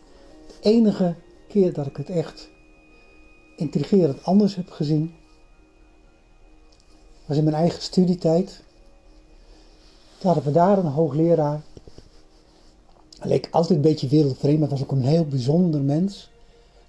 de 0.47 0.69
enige 0.69 1.15
keer 1.47 1.73
dat 1.73 1.85
ik 1.85 1.97
het 1.97 2.09
echt 2.09 2.49
intrigerend 3.55 4.23
anders 4.23 4.55
heb 4.55 4.69
gezien, 4.69 5.13
was 7.25 7.37
in 7.37 7.43
mijn 7.43 7.55
eigen 7.55 7.81
studietijd. 7.81 8.63
Toen 10.17 10.31
hadden 10.31 10.43
we 10.43 10.51
daar 10.51 10.77
een 10.77 10.85
hoogleraar. 10.85 11.61
Hij 13.19 13.29
leek 13.29 13.47
altijd 13.51 13.75
een 13.75 13.81
beetje 13.81 14.07
wereldvreemd, 14.07 14.59
maar 14.59 14.69
was 14.69 14.81
ook 14.81 14.91
een 14.91 15.05
heel 15.05 15.25
bijzonder 15.25 15.81
mens. 15.81 16.30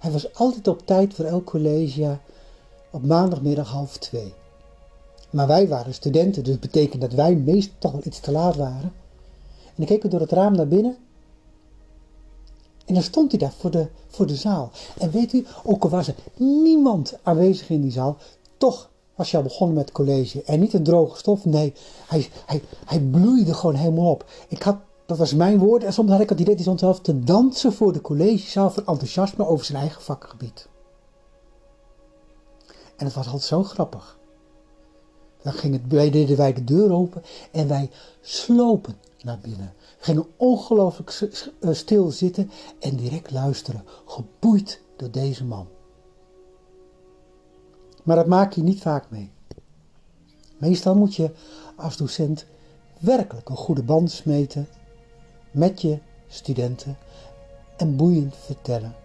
Hij 0.03 0.11
was 0.11 0.33
altijd 0.33 0.67
op 0.67 0.85
tijd 0.85 1.13
voor 1.13 1.25
elk 1.25 1.45
college 1.45 2.17
op 2.91 3.05
maandagmiddag 3.05 3.69
half 3.69 3.97
twee. 3.97 4.33
Maar 5.29 5.47
wij 5.47 5.67
waren 5.67 5.93
studenten, 5.93 6.43
dus 6.43 6.59
betekent 6.59 7.01
dat 7.01 7.13
wij 7.13 7.35
meestal 7.35 7.75
toch 7.79 7.91
wel 7.91 8.01
iets 8.03 8.19
te 8.19 8.31
laat 8.31 8.55
waren. 8.55 8.93
En 9.75 9.81
ik 9.81 9.87
keek 9.87 10.11
door 10.11 10.19
het 10.19 10.31
raam 10.31 10.55
naar 10.55 10.67
binnen. 10.67 10.97
En 12.85 12.93
dan 12.93 13.03
stond 13.03 13.31
hij 13.31 13.39
daar 13.39 13.53
voor 13.57 13.71
de, 13.71 13.87
voor 14.07 14.27
de 14.27 14.35
zaal. 14.35 14.71
En 14.97 15.11
weet 15.11 15.33
u, 15.33 15.45
ook 15.63 15.83
al 15.83 15.89
was 15.89 16.07
er 16.07 16.15
niemand 16.37 17.13
aanwezig 17.23 17.69
in 17.69 17.81
die 17.81 17.91
zaal, 17.91 18.17
toch 18.57 18.89
was 19.15 19.31
je 19.31 19.37
al 19.37 19.43
begonnen 19.43 19.75
met 19.75 19.91
college. 19.91 20.43
En 20.43 20.59
niet 20.59 20.73
een 20.73 20.83
droge 20.83 21.17
stof, 21.17 21.45
nee, 21.45 21.73
hij, 22.07 22.27
hij, 22.45 22.61
hij 22.85 22.99
bloeide 22.99 23.53
gewoon 23.53 23.75
helemaal 23.75 24.11
op. 24.11 24.25
Ik 24.47 24.63
had 24.63 24.77
dat 25.05 25.17
was 25.17 25.33
mijn 25.33 25.57
woord. 25.57 25.83
En 25.83 25.93
soms 25.93 26.11
had 26.11 26.19
ik 26.19 26.29
het 26.29 26.39
idee, 26.39 26.55
die 26.55 26.77
zelf 26.77 26.99
te 26.99 27.19
dansen 27.19 27.73
voor 27.73 27.93
de 27.93 28.01
collegezaal 28.01 28.69
van 28.69 28.85
enthousiasme 28.85 29.47
over 29.47 29.65
zijn 29.65 29.77
eigen 29.77 30.01
vakgebied. 30.01 30.67
En 32.95 33.05
het 33.05 33.13
was 33.13 33.25
altijd 33.25 33.43
zo 33.43 33.63
grappig. 33.63 34.17
Dan 35.41 35.53
ging 35.53 35.73
het, 35.73 35.81
wij 35.87 36.09
deden 36.09 36.37
wij 36.37 36.53
de 36.53 36.63
deur 36.63 36.91
open 36.91 37.23
en 37.51 37.67
wij 37.67 37.89
slopen 38.21 38.95
naar 39.21 39.39
binnen. 39.41 39.73
Gingen 39.97 40.25
ongelooflijk 40.37 41.29
eh, 41.59 41.73
stil 41.73 42.11
zitten 42.11 42.51
en 42.79 42.95
direct 42.95 43.31
luisteren, 43.31 43.83
geboeid 44.05 44.81
door 44.95 45.11
deze 45.11 45.45
man. 45.45 45.67
Maar 48.03 48.15
dat 48.15 48.27
maak 48.27 48.53
je 48.53 48.63
niet 48.63 48.81
vaak 48.81 49.09
mee. 49.09 49.31
Meestal 50.57 50.95
moet 50.95 51.15
je 51.15 51.31
als 51.75 51.97
docent 51.97 52.45
werkelijk 52.99 53.49
een 53.49 53.55
goede 53.55 53.83
band 53.83 54.11
smeten 54.11 54.67
met 55.53 55.81
je 55.81 55.99
studenten 56.27 56.97
en 57.77 57.95
boeiend 57.95 58.35
vertellen, 58.35 58.95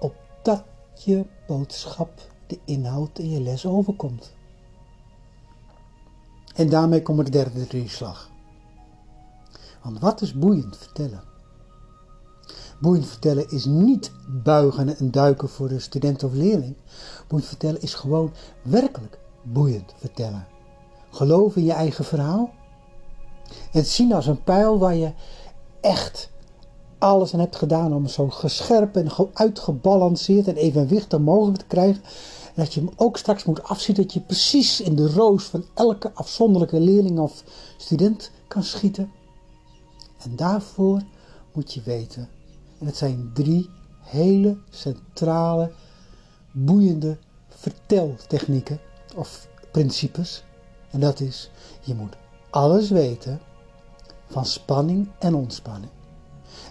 opdat 0.00 0.64
je 1.04 1.24
boodschap 1.46 2.10
de 2.46 2.58
inhoud 2.64 3.18
in 3.18 3.30
je 3.30 3.40
les 3.40 3.66
overkomt. 3.66 4.32
En 6.54 6.68
daarmee 6.68 7.02
komt 7.02 7.24
de 7.24 7.30
derde 7.30 7.66
drieslag. 7.66 8.30
Want 9.82 9.98
wat 9.98 10.20
is 10.20 10.34
boeiend 10.34 10.76
vertellen? 10.76 11.22
Boeiend 12.80 13.06
vertellen 13.06 13.50
is 13.50 13.64
niet 13.64 14.12
buigen 14.26 14.96
en 14.96 15.10
duiken 15.10 15.48
voor 15.48 15.68
de 15.68 15.78
student 15.78 16.22
of 16.22 16.32
leerling. 16.32 16.76
Boeiend 17.28 17.48
vertellen 17.48 17.80
is 17.80 17.94
gewoon 17.94 18.32
werkelijk 18.62 19.18
boeiend 19.42 19.94
vertellen. 19.96 20.46
Geloof 21.10 21.56
in 21.56 21.64
je 21.64 21.72
eigen 21.72 22.04
verhaal. 22.04 22.52
En 23.48 23.80
het 23.80 23.88
zien 23.88 24.12
als 24.12 24.26
een 24.26 24.42
pijl 24.42 24.78
waar 24.78 24.94
je 24.94 25.12
echt 25.84 26.30
alles 26.98 27.34
aan 27.34 27.40
hebt 27.40 27.56
gedaan 27.56 27.92
om 27.92 28.06
zo 28.06 28.28
gescherp 28.28 28.96
en 28.96 29.10
uitgebalanceerd 29.32 30.48
en 30.48 30.56
evenwichtig 30.56 31.18
mogelijk 31.18 31.58
te 31.58 31.66
krijgen. 31.66 32.02
En 32.54 32.62
dat 32.62 32.74
je 32.74 32.80
hem 32.80 32.90
ook 32.96 33.16
straks 33.16 33.44
moet 33.44 33.62
afzien 33.62 33.94
dat 33.94 34.12
je 34.12 34.20
precies 34.20 34.80
in 34.80 34.96
de 34.96 35.08
roos 35.08 35.44
van 35.44 35.64
elke 35.74 36.12
afzonderlijke 36.14 36.80
leerling 36.80 37.18
of 37.18 37.44
student 37.76 38.30
kan 38.48 38.62
schieten. 38.62 39.12
En 40.22 40.36
daarvoor 40.36 41.02
moet 41.52 41.74
je 41.74 41.82
weten, 41.84 42.28
en 42.78 42.86
het 42.86 42.96
zijn 42.96 43.30
drie 43.34 43.70
hele 44.00 44.58
centrale, 44.70 45.72
boeiende 46.52 47.18
verteltechnieken 47.48 48.80
of 49.16 49.48
principes. 49.72 50.44
En 50.90 51.00
dat 51.00 51.20
is, 51.20 51.50
je 51.80 51.94
moet 51.94 52.16
alles 52.50 52.90
weten 52.90 53.40
van 54.34 54.44
spanning 54.44 55.08
en 55.18 55.34
ontspanning. 55.34 55.92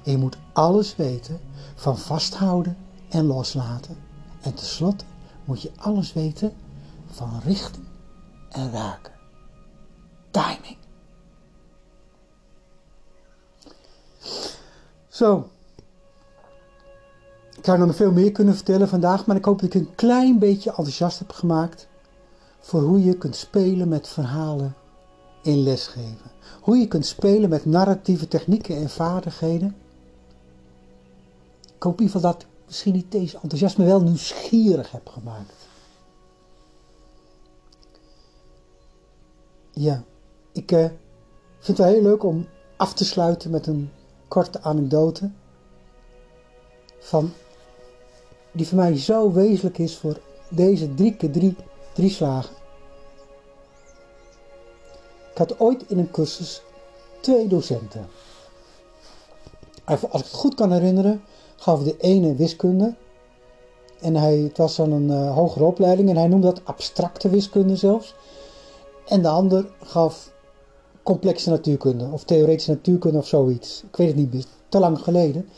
En 0.04 0.12
je 0.12 0.18
moet 0.18 0.38
alles 0.54 0.96
weten 0.96 1.40
van 1.76 1.98
vasthouden 1.98 2.78
en 3.10 3.26
loslaten. 3.26 3.98
En 4.42 4.54
tenslotte 4.54 5.06
moet 5.46 5.62
je 5.62 5.72
alles 5.78 6.14
weten 6.14 6.54
van 7.12 7.42
richten 7.44 7.88
en 8.50 8.72
raken. 8.72 9.14
Timing. 10.32 10.78
Zo. 15.08 15.50
Ik 17.58 17.66
zou 17.66 17.80
nog 17.80 17.96
veel 17.96 18.12
meer 18.12 18.32
kunnen 18.32 18.56
vertellen 18.56 18.88
vandaag, 18.88 19.26
maar 19.26 19.36
ik 19.36 19.46
hoop 19.46 19.60
dat 19.60 19.74
ik 19.74 19.82
een 19.82 19.96
klein 19.96 20.40
beetje 20.40 20.70
enthousiast 20.70 21.20
heb 21.20 21.32
gemaakt 21.32 21.88
voor 22.60 22.82
hoe 22.82 23.04
je 23.04 23.18
kunt 23.18 23.36
spelen 23.36 23.88
met 23.88 24.08
verhalen 24.08 24.76
in 25.42 25.64
lesgeven. 25.64 26.33
Hoe 26.64 26.78
je 26.78 26.88
kunt 26.88 27.06
spelen 27.06 27.50
met 27.50 27.66
narratieve 27.66 28.28
technieken 28.28 28.76
en 28.76 28.90
vaardigheden. 28.90 29.76
Ik 31.76 31.84
hoop 31.84 32.00
in 32.00 32.06
ieder 32.06 32.16
geval 32.16 32.32
dat 32.32 32.46
misschien 32.66 32.94
niet 32.94 33.12
deze 33.12 33.40
enthousiasme 33.42 33.86
wel 33.86 34.02
nieuwsgierig 34.02 34.92
heb 34.92 35.10
gemaakt. 35.10 35.68
Ja, 39.72 40.04
ik 40.52 40.72
uh, 40.72 40.80
vind 41.60 41.68
het 41.68 41.78
wel 41.78 41.88
heel 41.88 42.02
leuk 42.02 42.24
om 42.24 42.48
af 42.78 42.94
te 42.94 43.06
sluiten 43.06 43.52
met 43.52 43.68
een 43.68 43.92
korte 44.28 44.62
anekdote. 44.62 45.32
Van, 47.00 47.32
die 48.52 48.68
voor 48.68 48.78
mij 48.78 48.98
zo 48.98 49.32
wezenlijk 49.32 49.78
is 49.78 49.98
voor 49.98 50.20
deze 50.50 50.94
drie 50.94 51.16
keer 51.16 51.32
drie, 51.32 51.56
drie 51.94 52.10
slagen. 52.10 52.56
Ik 55.34 55.40
had 55.40 55.60
ooit 55.60 55.84
in 55.88 55.98
een 55.98 56.12
cursus 56.12 56.62
twee 57.20 57.48
docenten. 57.48 58.08
Als 59.84 60.02
ik 60.02 60.12
het 60.12 60.32
goed 60.32 60.56
kan 60.56 60.72
herinneren, 60.72 61.24
gaf 61.56 61.84
de 61.84 61.98
ene 61.98 62.36
wiskunde. 62.36 62.96
En 64.00 64.16
hij, 64.16 64.38
het 64.38 64.58
was 64.58 64.76
dan 64.76 64.92
een 64.92 65.10
uh, 65.10 65.36
hogere 65.36 65.64
opleiding 65.64 66.10
en 66.10 66.18
hij 66.18 66.28
noemde 66.28 66.48
dat 66.48 66.66
abstracte 66.66 67.30
wiskunde 67.30 67.76
zelfs. 67.76 68.16
En 69.06 69.22
de 69.22 69.28
ander 69.28 69.66
gaf 69.84 70.32
complexe 71.04 71.50
natuurkunde 71.50 72.10
of 72.12 72.24
theoretische 72.24 72.72
natuurkunde 72.72 73.18
of 73.18 73.28
zoiets. 73.28 73.84
Ik 73.84 73.96
weet 73.96 74.08
het 74.08 74.16
niet 74.16 74.34
meer, 74.34 74.46
te 74.70 74.80
lang 74.80 75.00
geleden. 75.00 75.50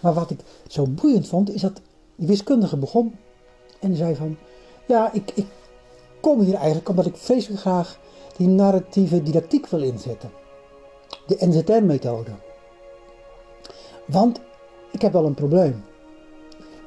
Maar 0.00 0.14
wat 0.14 0.30
ik 0.30 0.40
zo 0.66 0.86
boeiend 0.86 1.28
vond, 1.28 1.54
is 1.54 1.60
dat 1.60 1.80
die 2.16 2.26
wiskundige 2.26 2.76
begon 2.76 3.14
en 3.80 3.96
zei 3.96 4.14
van... 4.14 4.36
Ja, 4.86 5.12
ik, 5.12 5.32
ik 5.34 5.46
kom 6.22 6.40
hier 6.40 6.54
eigenlijk 6.54 6.88
omdat 6.88 7.06
ik 7.06 7.16
vreselijk 7.16 7.60
graag 7.60 7.98
die 8.36 8.48
narratieve 8.48 9.22
didactiek 9.22 9.66
wil 9.66 9.82
inzetten. 9.82 10.30
De 11.26 11.36
NZR-methode. 11.40 12.30
Want 14.06 14.40
ik 14.92 15.02
heb 15.02 15.12
wel 15.12 15.24
een 15.24 15.34
probleem. 15.34 15.84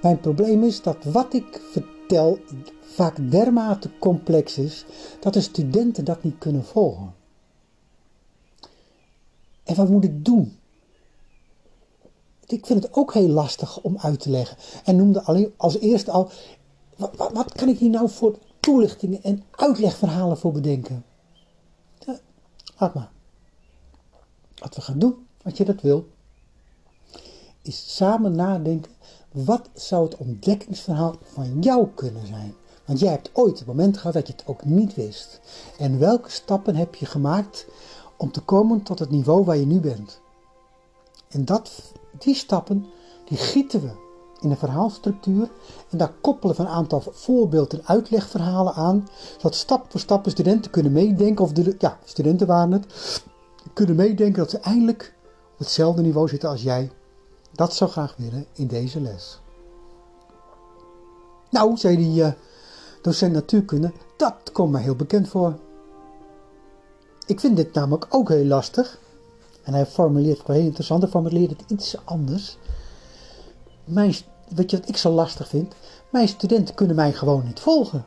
Mijn 0.02 0.19
probleem 0.19 0.63
is 0.63 0.82
dat 0.82 1.04
wat 1.04 1.34
ik 1.34 1.62
vertel 1.71 2.39
vaak 2.82 3.32
dermate 3.32 3.89
complex 4.00 4.58
is 4.58 4.86
dat 5.19 5.34
de 5.34 5.41
studenten 5.41 6.06
dat 6.06 6.24
niet 6.24 6.38
kunnen 6.38 6.63
volgen. 6.63 7.13
En 9.63 9.76
wat 9.76 9.89
moet 9.89 10.04
ik 10.04 10.26
doen? 10.26 10.58
Ik 12.48 12.65
vind 12.65 12.84
het 12.84 12.93
ook 12.93 13.13
heel 13.13 13.28
lastig 13.28 13.82
om 13.82 13.98
uit 13.98 14.19
te 14.19 14.30
leggen. 14.30 14.58
En 14.84 14.95
noemde 14.95 15.21
alleen 15.21 15.54
als 15.58 15.80
eerste 15.80 16.12
al, 16.12 16.30
wat, 16.95 17.32
wat 17.34 17.54
kan 17.54 17.69
ik 17.69 17.78
hier 17.78 17.89
nou 17.89 18.10
voor 18.10 18.38
toelichtingen 18.65 19.23
en 19.23 19.43
uitlegverhalen 19.51 20.38
voor 20.38 20.51
bedenken? 20.51 21.06
Ja, 21.99 22.19
laat 22.78 22.93
maar. 22.93 23.12
Wat 24.56 24.75
we 24.75 24.82
gaan 24.82 24.99
doen, 24.99 25.28
als 25.43 25.58
je 25.58 25.65
dat 25.65 25.82
wil, 25.82 26.08
is 27.62 27.95
samen 27.95 28.36
nadenken, 28.36 28.91
wat 29.32 29.69
zou 29.73 30.04
het 30.04 30.17
ontdekkingsverhaal 30.17 31.15
van 31.23 31.62
jou 31.62 31.88
kunnen 31.95 32.28
zijn? 32.28 32.54
Want 32.86 32.99
jij 32.99 33.12
hebt 33.12 33.30
ooit 33.34 33.58
het 33.58 33.67
moment 33.67 33.97
gehad 33.97 34.13
dat 34.13 34.28
je 34.28 34.34
het 34.34 34.47
ook 34.47 34.65
niet 34.65 34.95
wist. 34.95 35.39
En 35.78 35.99
welke 35.99 36.32
stappen 36.32 36.75
heb 36.75 36.95
je 36.95 37.06
gemaakt 37.06 37.67
om 38.17 38.32
te 38.32 38.41
komen 38.41 38.84
tot 38.84 38.99
het 38.99 39.10
niveau 39.10 39.43
waar 39.43 39.58
je 39.58 39.65
nu 39.65 39.80
bent? 39.80 40.21
En 41.30 41.45
dat, 41.45 41.91
die 42.19 42.36
stappen, 42.36 42.86
die 43.25 43.38
gieten 43.38 43.82
we 43.82 44.05
in 44.46 44.52
een 44.52 44.58
verhaalstructuur 44.58 45.50
en 45.90 45.98
daar 45.98 46.14
koppelen 46.22 46.56
we 46.56 46.62
een 46.62 46.68
aantal 46.68 47.04
voorbeeld- 47.12 47.74
en 47.74 47.82
uitlegverhalen 47.86 48.74
aan, 48.74 49.08
zodat 49.38 49.56
stap 49.56 49.86
voor 49.92 50.00
stap 50.00 50.30
studenten 50.30 50.72
kunnen 50.72 50.92
meedenken, 50.92 51.44
of 51.44 51.52
de, 51.52 51.76
ja, 51.80 51.98
studenten 52.04 52.48
waren 52.48 52.72
het, 52.72 52.86
kunnen 53.74 53.96
meedenken 53.96 54.40
dat 54.40 54.50
ze 54.50 54.60
eindelijk 54.60 55.14
op 55.54 55.60
hetzelfde 55.60 56.02
niveau 56.02 56.28
zitten 56.28 56.50
als 56.50 56.62
jij. 56.62 56.92
Dat 57.52 57.74
zou 57.74 57.90
graag 57.92 58.16
willen 58.18 58.46
in 58.54 58.68
deze 58.68 59.02
les. 59.02 59.40
Nou, 61.50 61.78
zei 61.78 61.96
die 61.96 62.22
uh, 62.22 62.32
docent 63.02 63.34
natuurkunde, 63.34 63.92
dat 64.18 64.52
komt 64.52 64.72
me 64.72 64.80
heel 64.80 64.96
bekend 64.96 65.28
voor. 65.28 65.56
Ik 67.26 67.40
vind 67.40 67.56
dit 67.58 67.74
namelijk 67.74 68.06
ook 68.10 68.30
heel 68.30 68.46
lastig. 68.46 69.00
En 69.64 69.74
hij 69.74 69.86
formuleert 69.86 70.38
het 70.38 70.48
heel 70.48 70.66
interessant, 70.66 71.02
hij 71.02 71.12
formuleert 71.12 71.50
het 71.50 71.64
iets 71.68 71.96
anders. 72.04 72.58
Mijn, 73.84 74.14
weet 74.48 74.72
je 74.72 74.80
wat 74.80 74.90
ik 74.90 74.98
zo 74.98 75.12
lastig 75.12 75.48
vind? 75.48 75.74
Mijn 76.10 76.28
studenten 76.28 76.76
kunnen 76.76 76.96
mij 76.96 77.14
gewoon 77.14 77.46
niet 77.46 77.60
volgen. 77.60 78.06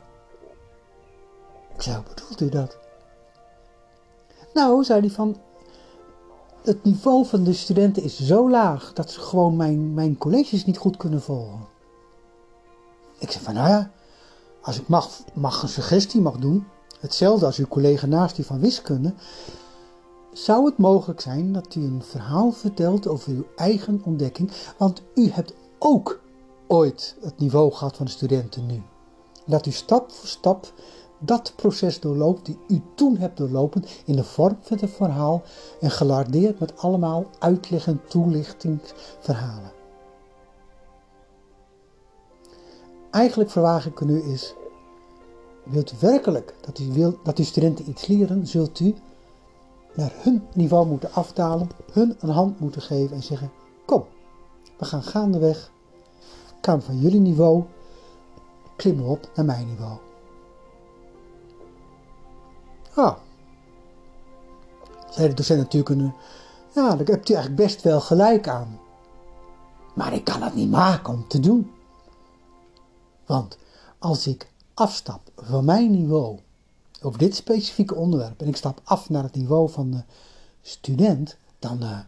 Ik 1.75 1.81
zei, 1.81 1.95
hoe 1.95 2.05
bedoelt 2.15 2.41
u 2.41 2.49
dat? 2.49 2.77
Nou, 4.53 4.83
zei 4.83 4.99
hij 4.99 5.09
van, 5.09 5.37
het 6.63 6.83
niveau 6.83 7.25
van 7.25 7.43
de 7.43 7.53
studenten 7.53 8.03
is 8.03 8.19
zo 8.19 8.49
laag 8.49 8.93
dat 8.93 9.11
ze 9.11 9.19
gewoon 9.19 9.55
mijn, 9.55 9.93
mijn 9.93 10.17
colleges 10.17 10.65
niet 10.65 10.77
goed 10.77 10.97
kunnen 10.97 11.21
volgen. 11.21 11.67
Ik 13.17 13.31
zei 13.31 13.43
van, 13.43 13.53
nou 13.53 13.69
ja, 13.69 13.91
als 14.61 14.79
ik 14.79 14.87
mag, 14.87 15.09
mag 15.33 15.61
een 15.61 15.69
suggestie 15.69 16.21
mag 16.21 16.37
doen, 16.37 16.67
hetzelfde 16.99 17.45
als 17.45 17.57
uw 17.57 17.67
collega 17.67 18.05
naast 18.05 18.37
u 18.37 18.43
van 18.43 18.59
wiskunde, 18.59 19.13
zou 20.33 20.65
het 20.65 20.77
mogelijk 20.77 21.21
zijn 21.21 21.53
dat 21.53 21.75
u 21.75 21.83
een 21.83 22.03
verhaal 22.03 22.51
vertelt 22.51 23.07
over 23.07 23.31
uw 23.31 23.45
eigen 23.55 24.01
ontdekking, 24.03 24.51
want 24.77 25.01
u 25.15 25.29
hebt 25.29 25.53
ook 25.79 26.19
ooit 26.69 27.15
het 27.21 27.39
niveau 27.39 27.71
gehad 27.71 27.95
van 27.95 28.05
de 28.05 28.11
studenten 28.11 28.65
nu. 28.65 28.83
Dat 29.45 29.65
u 29.65 29.71
stap 29.71 30.11
voor 30.11 30.27
stap 30.27 30.73
dat 31.19 31.53
proces 31.55 31.99
doorloopt 31.99 32.45
die 32.45 32.57
u 32.67 32.81
toen 32.95 33.17
hebt 33.17 33.37
doorlopen 33.37 33.83
in 34.05 34.15
de 34.15 34.23
vorm 34.23 34.57
van 34.61 34.77
het 34.77 34.89
verhaal 34.89 35.41
en 35.79 35.91
gelardeerd 35.91 36.59
met 36.59 36.77
allemaal 36.77 37.25
uitleg- 37.39 37.87
en 37.87 38.01
toelichtingsverhalen. 38.07 39.71
Eigenlijk 43.11 43.49
verwaag 43.49 43.85
ik 43.85 44.01
nu 44.01 44.21
is, 44.21 44.53
wilt 45.63 45.91
u 45.91 45.95
werkelijk 45.99 46.55
dat 46.61 46.79
u, 46.79 46.93
wil, 46.93 47.19
dat 47.23 47.37
uw 47.37 47.43
studenten 47.43 47.89
iets 47.89 48.07
leren, 48.07 48.47
zult 48.47 48.79
u 48.79 48.95
naar 49.93 50.13
hun 50.15 50.43
niveau 50.53 50.87
moeten 50.87 51.13
afdalen, 51.13 51.69
hun 51.91 52.15
een 52.19 52.29
hand 52.29 52.59
moeten 52.59 52.81
geven 52.81 53.15
en 53.15 53.23
zeggen, 53.23 53.51
kom, 53.85 54.05
we 54.77 54.85
gaan 54.85 55.03
gaandeweg, 55.03 55.71
kan 56.61 56.81
van 56.81 56.99
jullie 56.99 57.19
niveau, 57.19 57.63
klimmen 58.75 59.05
op 59.05 59.29
naar 59.35 59.45
mijn 59.45 59.67
niveau. 59.67 59.97
Ah, 62.93 63.15
zei 65.09 65.27
de 65.27 65.33
docent 65.33 65.59
natuurlijk, 65.59 66.13
ja, 66.73 66.95
daar 66.95 67.07
hebt 67.07 67.29
u 67.29 67.33
eigenlijk 67.33 67.55
best 67.55 67.81
wel 67.81 68.01
gelijk 68.01 68.47
aan. 68.47 68.79
Maar 69.95 70.13
ik 70.13 70.23
kan 70.23 70.41
het 70.41 70.55
niet 70.55 70.69
maken 70.69 71.13
om 71.13 71.27
te 71.27 71.39
doen. 71.39 71.71
Want 73.25 73.57
als 73.99 74.27
ik 74.27 74.51
afstap 74.73 75.21
van 75.35 75.65
mijn 75.65 75.91
niveau 75.91 76.39
over 77.01 77.19
dit 77.19 77.35
specifieke 77.35 77.95
onderwerp 77.95 78.41
en 78.41 78.47
ik 78.47 78.55
stap 78.55 78.81
af 78.83 79.09
naar 79.09 79.23
het 79.23 79.35
niveau 79.35 79.69
van 79.69 79.91
de 79.91 80.03
student, 80.61 81.37
dan, 81.59 81.83
uh, 81.83 81.99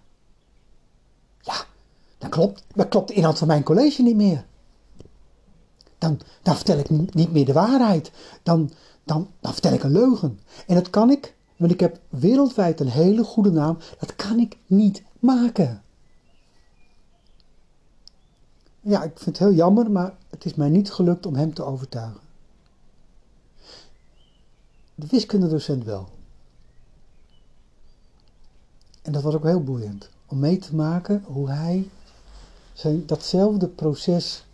ja, 1.40 1.66
dan 2.22 2.30
klopt, 2.30 2.64
klopt 2.90 3.08
de 3.08 3.14
inhoud 3.14 3.38
van 3.38 3.48
mijn 3.48 3.64
college 3.64 4.02
niet 4.02 4.16
meer. 4.16 4.46
Dan, 5.98 6.20
dan 6.42 6.56
vertel 6.56 6.78
ik 6.78 6.90
niet 6.90 7.32
meer 7.32 7.46
de 7.46 7.54
waarheid. 7.54 8.12
Dan, 8.44 8.72
dan, 9.04 9.28
dan 9.40 9.52
vertel 9.54 9.74
ik 9.74 9.84
een 9.84 9.92
leugen. 9.92 10.40
En 10.68 10.76
dat 10.76 10.90
kan 10.90 11.10
ik, 11.10 11.36
want 11.58 11.72
ik 11.72 11.80
heb 11.80 12.00
wereldwijd 12.10 12.80
een 12.80 12.90
hele 12.90 13.24
goede 13.24 13.52
naam, 13.52 13.78
dat 14.00 14.16
kan 14.16 14.40
ik 14.40 14.58
niet 14.66 15.04
maken. 15.20 15.84
Ja, 18.82 19.04
ik 19.04 19.12
vind 19.16 19.38
het 19.38 19.48
heel 19.48 19.58
jammer, 19.58 19.92
maar 19.92 20.14
het 20.30 20.46
is 20.46 20.54
mij 20.54 20.70
niet 20.70 20.92
gelukt 20.92 21.26
om 21.26 21.36
hem 21.36 21.54
te 21.54 21.64
overtuigen. 21.64 22.22
de 24.96 25.08
wiskundedocent 25.08 25.84
wel. 25.84 26.10
En 29.02 29.12
dat 29.12 29.22
was 29.22 29.34
ook 29.34 29.44
heel 29.44 29.64
boeiend. 29.64 30.10
Om 30.26 30.40
mee 30.40 30.58
te 30.58 30.76
maken 30.76 31.24
hoe 31.26 31.50
hij 31.50 31.90
zijn, 32.74 33.06
datzelfde 33.06 33.68
proces 33.68 34.46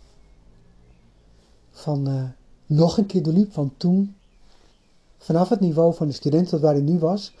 van 1.70 2.08
uh, 2.08 2.22
nog 2.66 2.98
een 2.98 3.06
keer 3.06 3.22
doorliep 3.22 3.52
van 3.52 3.72
toen. 3.76 4.16
Vanaf 5.18 5.48
het 5.48 5.60
niveau 5.60 5.94
van 5.94 6.06
de 6.06 6.12
student 6.12 6.48
tot 6.48 6.60
waar 6.60 6.72
hij 6.72 6.82
nu 6.82 6.98
was. 6.98 7.32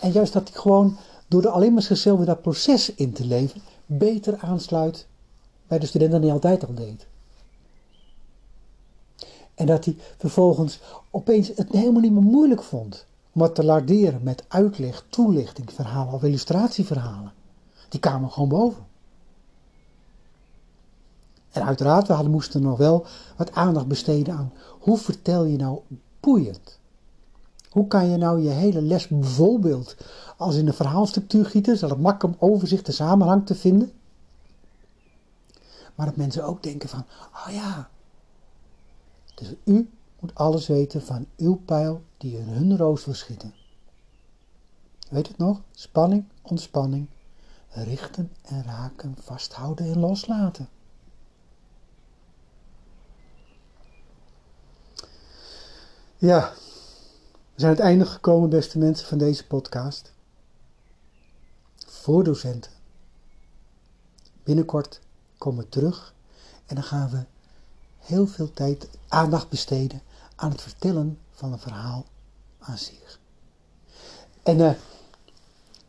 En 0.00 0.12
juist 0.12 0.32
dat 0.32 0.48
hij 0.48 0.60
gewoon 0.60 0.96
door 1.28 1.42
er 1.42 1.50
alleen 1.50 1.72
maar 1.72 1.82
zichzelf 1.82 2.18
in 2.18 2.24
dat 2.24 2.42
proces 2.42 2.94
in 2.94 3.12
te 3.12 3.24
leven, 3.24 3.60
beter 3.86 4.38
aansluit 4.38 5.06
bij 5.66 5.78
de 5.78 5.86
student 5.86 6.10
dan 6.12 6.22
hij 6.22 6.32
altijd 6.32 6.66
al 6.66 6.74
deed. 6.74 7.06
En 9.54 9.66
dat 9.66 9.84
hij 9.84 9.96
vervolgens 10.16 10.80
opeens 11.10 11.48
het 11.48 11.72
helemaal 11.72 12.00
niet 12.00 12.12
meer 12.12 12.22
moeilijk 12.22 12.62
vond 12.62 13.06
om 13.32 13.42
het 13.42 13.54
te 13.54 13.64
larderen 13.64 14.22
met 14.22 14.44
uitleg, 14.48 15.04
toelichting, 15.08 15.72
verhalen 15.72 16.14
of 16.14 16.22
illustratieverhalen. 16.22 17.32
Die 17.88 18.00
kwamen 18.00 18.30
gewoon 18.30 18.48
boven. 18.48 18.86
En 21.52 21.62
uiteraard, 21.62 22.06
we 22.06 22.12
hadden, 22.12 22.32
moesten 22.32 22.62
nog 22.62 22.78
wel 22.78 23.06
wat 23.36 23.52
aandacht 23.52 23.86
besteden 23.86 24.34
aan 24.34 24.52
hoe 24.80 24.98
vertel 24.98 25.44
je 25.44 25.56
nou 25.56 25.80
boeiend. 26.20 26.78
Hoe 27.70 27.86
kan 27.86 28.08
je 28.08 28.16
nou 28.16 28.40
je 28.40 28.48
hele 28.48 28.82
les 28.82 29.08
bijvoorbeeld 29.08 29.96
als 30.36 30.56
in 30.56 30.66
een 30.66 30.74
verhaalstructuur 30.74 31.46
gieten, 31.46 31.76
zodat 31.76 31.96
het 31.96 32.04
makkelijk 32.04 32.40
om 32.40 32.48
overzicht 32.48 32.86
en 32.86 32.92
samenhang 32.92 33.46
te 33.46 33.54
vinden. 33.54 33.92
Maar 35.94 36.06
dat 36.06 36.16
mensen 36.16 36.44
ook 36.44 36.62
denken 36.62 36.88
van, 36.88 37.04
oh 37.32 37.52
ja, 37.52 37.88
dus 39.34 39.54
u 39.64 39.90
moet 40.20 40.34
alles 40.34 40.66
weten 40.66 41.02
van 41.02 41.26
uw 41.36 41.54
pijl 41.64 42.02
die 42.16 42.38
in 42.38 42.48
hun 42.48 42.76
roos 42.76 43.04
wil 43.04 43.14
schieten. 43.14 43.54
Weet 45.10 45.28
het 45.28 45.38
nog? 45.38 45.60
Spanning, 45.70 46.24
ontspanning, 46.42 47.08
richten 47.68 48.30
en 48.42 48.62
raken, 48.64 49.16
vasthouden 49.20 49.86
en 49.86 49.98
loslaten. 49.98 50.68
Ja, 56.22 56.52
we 57.54 57.60
zijn 57.60 57.70
aan 57.70 57.76
het 57.76 57.86
einde 57.86 58.06
gekomen, 58.06 58.48
beste 58.48 58.78
mensen, 58.78 59.06
van 59.06 59.18
deze 59.18 59.46
podcast. 59.46 60.12
Voor 61.86 62.24
docenten. 62.24 62.70
Binnenkort 64.42 65.00
komen 65.38 65.64
we 65.64 65.68
terug 65.68 66.14
en 66.66 66.74
dan 66.74 66.84
gaan 66.84 67.10
we 67.10 67.24
heel 67.98 68.26
veel 68.26 68.50
tijd, 68.52 68.88
aandacht 69.08 69.48
besteden 69.48 70.00
aan 70.36 70.50
het 70.50 70.62
vertellen 70.62 71.18
van 71.30 71.52
een 71.52 71.58
verhaal 71.58 72.04
aan 72.58 72.78
zich. 72.78 73.18
En 74.42 74.58
uh, 74.58 74.72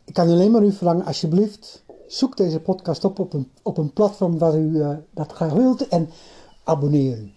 ik 0.04 0.14
kan 0.14 0.28
alleen 0.28 0.50
maar 0.50 0.64
u 0.64 0.72
verlangen, 0.72 1.04
alsjeblieft, 1.06 1.82
zoek 2.06 2.36
deze 2.36 2.60
podcast 2.60 3.04
op 3.04 3.18
op 3.18 3.32
een, 3.32 3.50
op 3.62 3.78
een 3.78 3.92
platform 3.92 4.38
waar 4.38 4.58
u 4.58 4.70
uh, 4.70 4.96
dat 5.10 5.32
graag 5.32 5.52
wilt 5.52 5.88
en 5.88 6.10
abonneer 6.64 7.18
u. 7.18 7.32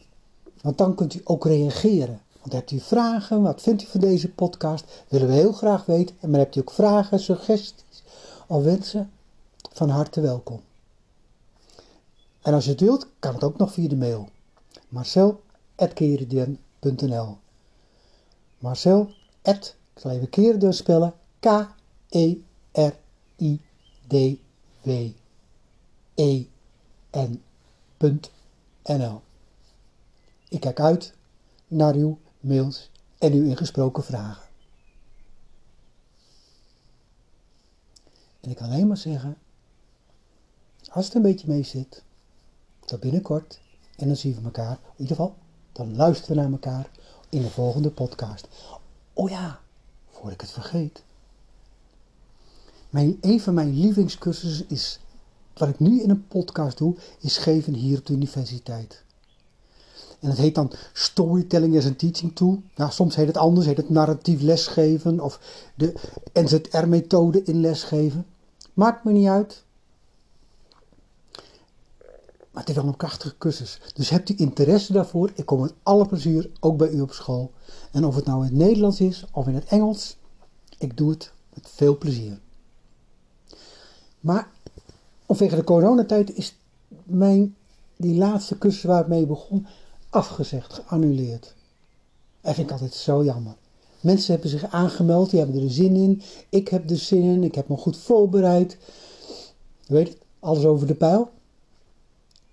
Want 0.61 0.77
dan 0.77 0.95
kunt 0.95 1.13
u 1.13 1.21
ook 1.23 1.45
reageren. 1.45 2.21
Hebt 2.49 2.71
u 2.71 2.79
vragen, 2.79 3.41
wat 3.41 3.61
vindt 3.61 3.83
u 3.83 3.85
van 3.85 3.99
deze 3.99 4.31
podcast? 4.31 5.03
Willen 5.07 5.27
we 5.27 5.33
heel 5.33 5.51
graag 5.51 5.85
weten. 5.85 6.15
En 6.19 6.29
maar 6.29 6.39
hebt 6.39 6.55
u 6.55 6.59
ook 6.59 6.71
vragen, 6.71 7.19
suggesties 7.19 8.03
of 8.47 8.63
wensen? 8.63 9.11
Van 9.73 9.89
harte 9.89 10.21
welkom. 10.21 10.61
En 12.41 12.53
als 12.53 12.65
je 12.65 12.71
het 12.71 12.79
wilt, 12.79 13.07
kan 13.19 13.33
het 13.33 13.43
ook 13.43 13.57
nog 13.57 13.73
via 13.73 13.87
de 13.87 13.95
mail. 13.95 14.29
Marcel.keriduen.nl 14.89 17.37
Marcel, 18.57 19.09
ik 19.43 19.75
zal 19.95 20.11
even 20.11 20.29
Keriduen 20.29 20.73
spellen, 20.73 21.13
K-E-R-I-D-W-E-N.nl 21.39 22.41
Ik 30.49 30.59
kijk 30.59 30.79
uit 30.79 31.13
naar 31.67 31.95
uw 31.95 32.17
mails 32.47 32.89
en 33.17 33.33
uw 33.33 33.43
ingesproken 33.43 34.03
vragen. 34.03 34.47
En 38.41 38.49
ik 38.49 38.55
kan 38.55 38.69
alleen 38.69 38.87
maar 38.87 38.97
zeggen, 38.97 39.37
als 40.89 41.05
het 41.05 41.15
een 41.15 41.21
beetje 41.21 41.47
mee 41.47 41.63
zit, 41.63 42.03
tot 42.85 42.99
binnenkort 42.99 43.59
en 43.95 44.07
dan 44.07 44.15
zien 44.15 44.35
we 44.35 44.41
elkaar, 44.41 44.79
in 44.95 45.01
ieder 45.01 45.15
geval, 45.15 45.35
dan 45.71 45.95
luisteren 45.95 46.35
we 46.35 46.41
naar 46.41 46.51
elkaar 46.51 46.89
in 47.29 47.41
de 47.41 47.49
volgende 47.49 47.91
podcast. 47.91 48.47
Oh 49.13 49.29
ja, 49.29 49.59
voor 50.09 50.31
ik 50.31 50.41
het 50.41 50.51
vergeet. 50.51 51.03
Mijn, 52.89 53.17
een 53.21 53.41
van 53.41 53.53
mijn 53.53 53.79
lievelingscursussen 53.79 54.69
is, 54.69 54.99
wat 55.53 55.69
ik 55.69 55.79
nu 55.79 56.01
in 56.01 56.09
een 56.09 56.27
podcast 56.27 56.77
doe, 56.77 56.95
is 57.19 57.37
geven 57.37 57.73
hier 57.73 57.97
op 57.97 58.05
de 58.05 58.13
universiteit. 58.13 59.03
En 60.19 60.29
het 60.29 60.37
heet 60.37 60.55
dan 60.55 60.71
Storytelling 60.93 61.77
as 61.77 61.85
a 61.85 61.93
Teaching 61.93 62.35
Tool. 62.35 62.61
Nou, 62.75 62.91
soms 62.91 63.15
heet 63.15 63.27
het 63.27 63.37
anders, 63.37 63.65
heet 63.65 63.77
het 63.77 63.89
narratief 63.89 64.41
lesgeven 64.41 65.19
of 65.19 65.39
de 65.75 65.93
NZR-methode 66.33 67.43
in 67.43 67.61
lesgeven. 67.61 68.25
Maakt 68.73 69.03
me 69.03 69.11
niet 69.11 69.27
uit. 69.27 69.63
Maar 72.51 72.65
het 72.65 72.69
is 72.69 72.81
wel 72.81 72.91
een 72.91 72.97
krachtige 72.97 73.37
cursus. 73.37 73.79
Dus 73.93 74.09
hebt 74.09 74.29
u 74.29 74.33
interesse 74.37 74.93
daarvoor? 74.93 75.31
Ik 75.35 75.45
kom 75.45 75.61
met 75.61 75.73
alle 75.83 76.05
plezier 76.05 76.49
ook 76.59 76.77
bij 76.77 76.89
u 76.89 77.01
op 77.01 77.11
school. 77.11 77.51
En 77.91 78.05
of 78.05 78.15
het 78.15 78.25
nou 78.25 78.37
in 78.37 78.45
het 78.45 78.53
Nederlands 78.53 79.01
is 79.01 79.25
of 79.31 79.47
in 79.47 79.55
het 79.55 79.65
Engels, 79.65 80.17
ik 80.77 80.97
doe 80.97 81.09
het 81.09 81.31
met 81.53 81.69
veel 81.73 81.97
plezier. 81.97 82.39
Maar 84.19 84.49
vanwege 85.27 85.55
de 85.55 85.63
coronatijd 85.63 86.33
is 86.35 86.57
mijn, 87.03 87.55
die 87.95 88.17
laatste 88.17 88.57
cursus 88.57 88.83
waar 88.83 89.01
ik 89.01 89.07
mee 89.07 89.25
begon, 89.25 89.67
afgezegd, 90.09 90.73
geannuleerd. 90.73 91.53
Dat 92.41 92.55
vind 92.55 92.67
ik 92.67 92.73
altijd 92.73 92.93
zo 92.93 93.23
jammer. 93.23 93.55
Mensen 94.01 94.31
hebben 94.31 94.49
zich 94.49 94.71
aangemeld, 94.71 95.29
die 95.29 95.39
hebben 95.39 95.63
er 95.63 95.71
zin 95.71 95.95
in. 95.95 96.21
Ik 96.49 96.67
heb 96.67 96.89
er 96.89 96.97
zin 96.97 97.21
in, 97.21 97.43
ik 97.43 97.55
heb 97.55 97.67
me 97.67 97.77
goed 97.77 97.97
voorbereid. 97.97 98.77
Je 99.85 99.93
weet 99.93 100.07
het, 100.07 100.17
alles 100.39 100.65
over 100.65 100.87
de 100.87 100.95
pijl. 100.95 101.29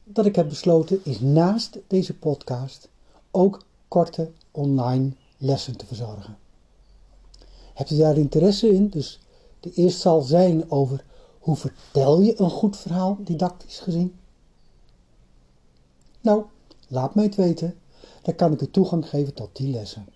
Dat 0.04 0.26
ik 0.26 0.36
heb 0.36 0.48
besloten 0.48 1.00
is 1.02 1.20
naast 1.20 1.78
deze 1.86 2.14
podcast 2.14 2.88
ook 3.30 3.62
korte 3.88 4.30
online 4.50 5.12
lessen 5.38 5.76
te 5.76 5.86
verzorgen. 5.86 6.38
Hebt 7.74 7.90
u 7.90 7.96
daar 7.96 8.16
interesse 8.16 8.72
in? 8.72 8.88
Dus 8.88 9.20
de 9.60 9.72
eerste 9.74 10.00
zal 10.00 10.20
zijn 10.20 10.70
over 10.70 11.04
hoe 11.38 11.56
vertel 11.56 12.20
je 12.20 12.40
een 12.40 12.50
goed 12.50 12.76
verhaal, 12.76 13.18
didactisch 13.20 13.78
gezien. 13.78 14.14
Nou, 16.20 16.44
Laat 16.94 17.14
mij 17.14 17.24
het 17.24 17.34
weten, 17.34 17.74
dan 18.22 18.34
kan 18.34 18.52
ik 18.52 18.60
u 18.60 18.70
toegang 18.70 19.08
geven 19.08 19.34
tot 19.34 19.56
die 19.56 19.68
lessen. 19.68 20.06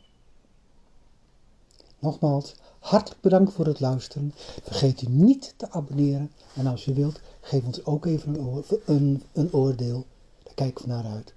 Nogmaals, 1.99 2.55
hartelijk 2.79 3.21
bedankt 3.21 3.53
voor 3.53 3.67
het 3.67 3.81
luisteren. 3.81 4.33
Vergeet 4.63 5.03
u 5.03 5.07
niet 5.09 5.55
te 5.57 5.71
abonneren. 5.71 6.31
En 6.55 6.67
als 6.67 6.87
u 6.87 6.95
wilt, 6.95 7.21
geef 7.41 7.65
ons 7.65 7.85
ook 7.85 8.07
even 8.07 8.35
een, 8.35 8.65
een, 8.85 9.23
een 9.33 9.53
oordeel. 9.53 10.07
Daar 10.43 10.55
kijk 10.55 10.81
ik 10.81 10.87
naar 10.87 11.05
uit. 11.05 11.35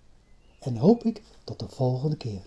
En 0.59 0.77
hoop 0.77 1.03
ik 1.03 1.23
tot 1.43 1.59
de 1.59 1.67
volgende 1.67 2.15
keer. 2.15 2.41